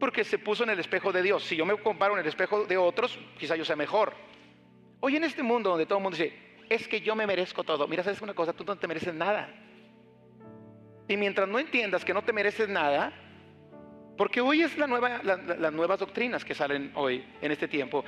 [0.00, 1.44] Porque se puso en el espejo de Dios.
[1.44, 4.14] Si yo me comparo en el espejo de otros, quizá yo sea mejor.
[5.00, 6.34] Hoy en este mundo donde todo el mundo dice,
[6.70, 7.86] es que yo me merezco todo.
[7.86, 9.48] Mira, sabes una cosa, tú no te mereces nada.
[11.08, 13.12] Y mientras no entiendas que no te mereces nada,
[14.16, 18.04] porque hoy es la nueva, las nuevas doctrinas que salen hoy en este tiempo.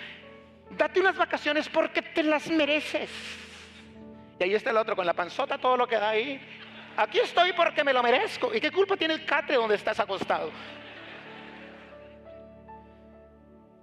[0.70, 3.10] Date unas vacaciones porque te las mereces.
[4.38, 6.40] Y ahí está el otro con la panzota, todo lo que da ahí.
[6.96, 8.54] Aquí estoy porque me lo merezco.
[8.54, 10.50] ¿Y qué culpa tiene el catre donde estás acostado?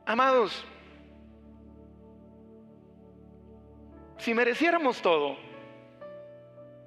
[0.06, 0.66] Amados,
[4.18, 5.38] si mereciéramos todo,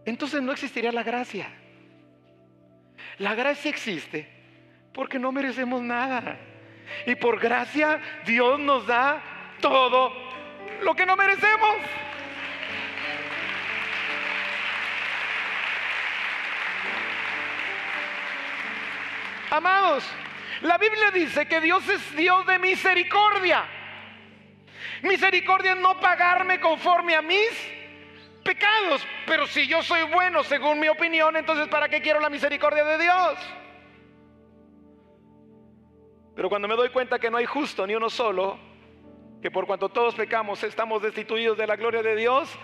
[0.05, 1.49] entonces no existiría la gracia.
[3.19, 4.29] La gracia existe
[4.93, 6.39] porque no merecemos nada.
[7.07, 9.23] Y por gracia Dios nos da
[9.61, 10.13] todo
[10.83, 11.77] lo que no merecemos.
[19.53, 20.03] Amados,
[20.63, 23.63] la Biblia dice que Dios es Dios de misericordia.
[25.03, 27.51] Misericordia es no pagarme conforme a mis
[28.43, 29.07] pecados.
[29.27, 33.03] Pero si yo soy bueno según mi opinión, entonces ¿para qué quiero la misericordia de
[33.03, 33.39] Dios?
[36.35, 38.59] Pero cuando me doy cuenta que no hay justo ni uno solo,
[39.43, 42.59] que por cuanto todos pecamos estamos destituidos de la gloria de Dios,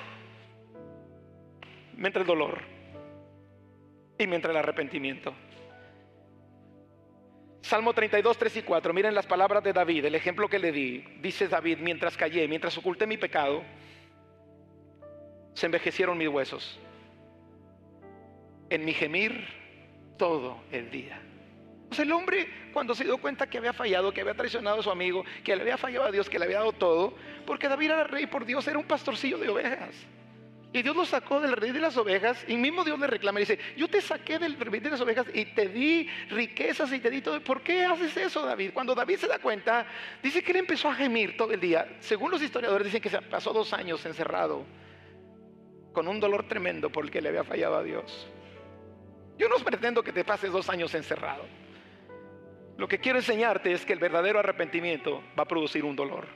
[1.93, 2.63] mientras el dolor
[4.17, 5.35] y mientras el arrepentimiento.
[7.63, 8.95] Salmo 32, 3 y 4.
[8.95, 11.05] Miren las palabras de David, el ejemplo que le di.
[11.21, 13.63] Dice David, mientras callé, mientras oculté mi pecado,
[15.55, 16.79] se envejecieron mis huesos.
[18.71, 19.47] En mi gemir
[20.17, 21.21] todo el día.
[21.89, 24.91] Pues el hombre cuando se dio cuenta que había fallado, que había traicionado a su
[24.91, 27.15] amigo, que le había fallado a Dios, que le había dado todo,
[27.47, 29.95] porque David era rey por Dios, era un pastorcillo de ovejas.
[30.73, 33.45] Y Dios lo sacó del rey de las ovejas y mismo Dios le reclama y
[33.45, 37.09] dice, yo te saqué del rey de las ovejas y te di riquezas y te
[37.09, 37.41] di todo.
[37.43, 38.73] ¿Por qué haces eso, David?
[38.75, 39.87] Cuando David se da cuenta,
[40.23, 41.97] dice que él empezó a gemir todo el día.
[42.01, 44.67] Según los historiadores dicen que se pasó dos años encerrado
[45.93, 48.29] con un dolor tremendo porque le había fallado a Dios.
[49.39, 51.47] Yo no pretendo que te pases dos años encerrado.
[52.77, 56.27] Lo que quiero enseñarte es que el verdadero arrepentimiento va a producir un dolor.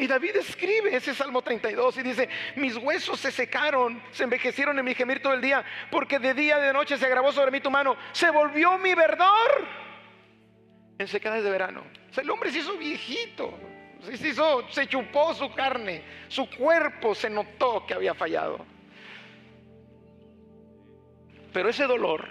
[0.00, 2.26] Y David escribe ese Salmo 32 y dice,
[2.56, 6.58] mis huesos se secaron, se envejecieron en mi gemir todo el día, porque de día
[6.58, 9.68] y de noche se agravó sobre mí tu mano, se volvió mi verdor
[10.96, 11.84] en secadas de verano.
[12.16, 13.52] el hombre se hizo viejito,
[14.00, 18.64] se, hizo, se chupó su carne, su cuerpo se notó que había fallado.
[21.52, 22.26] Pero ese dolor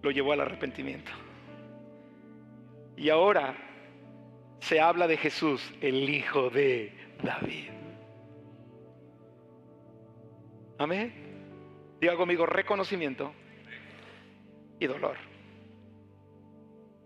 [0.00, 1.12] lo llevó al arrepentimiento.
[2.96, 3.54] Y ahora
[4.64, 6.90] se habla de Jesús, el hijo de
[7.22, 7.68] David.
[10.78, 11.96] Amén.
[12.00, 13.32] Diga conmigo reconocimiento
[14.78, 15.16] y dolor.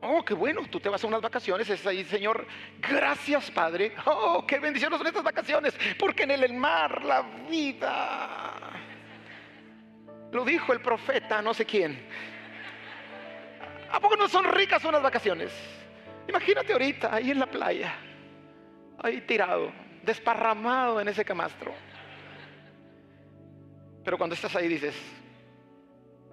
[0.01, 2.47] Oh, qué bueno, tú te vas a unas vacaciones, es ahí, Señor,
[2.81, 3.93] gracias Padre.
[4.07, 8.71] Oh, qué bendición son estas vacaciones, porque en el mar la vida.
[10.31, 12.07] Lo dijo el profeta, no sé quién.
[13.91, 15.78] ¿A poco no son ricas unas vacaciones?
[16.29, 17.95] Imagínate ahorita ahí en la playa,
[18.99, 19.72] ahí tirado,
[20.05, 21.72] desparramado en ese camastro.
[24.05, 24.95] Pero cuando estás ahí dices,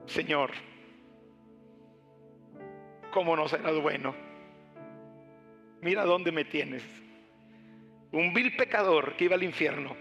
[0.05, 0.51] Señor,
[3.11, 4.13] ¿cómo no serás bueno?
[5.81, 6.83] Mira dónde me tienes.
[8.11, 9.95] Un vil pecador que iba al infierno,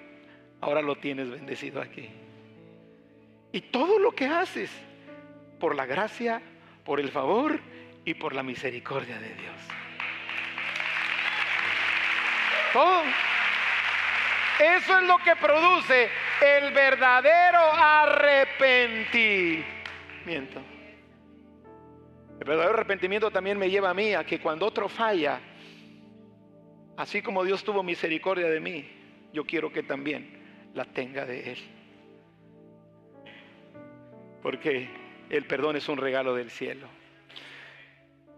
[0.61, 2.11] ahora lo tienes bendecido aquí.
[3.53, 4.71] Y todo lo que haces,
[5.61, 6.43] por la gracia,
[6.85, 7.61] por el favor
[8.05, 9.84] y por la misericordia de Dios.
[14.59, 16.09] Eso es lo que produce
[16.43, 20.61] el verdadero arrepentimiento.
[22.41, 25.39] El verdadero arrepentimiento también me lleva a mí a que cuando otro falla,
[26.97, 28.91] así como Dios tuvo misericordia de mí,
[29.33, 31.59] yo quiero que también la tenga de Él.
[34.43, 34.89] Porque
[35.31, 36.89] el perdón es un regalo del cielo.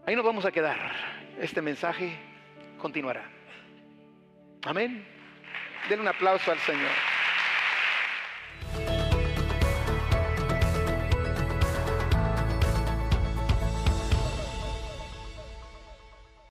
[0.07, 0.93] Ahí nos vamos a quedar.
[1.41, 2.13] Este mensaje
[2.79, 3.36] continuará.
[4.67, 5.07] Amén.
[5.89, 7.16] Den un aplauso al Señor.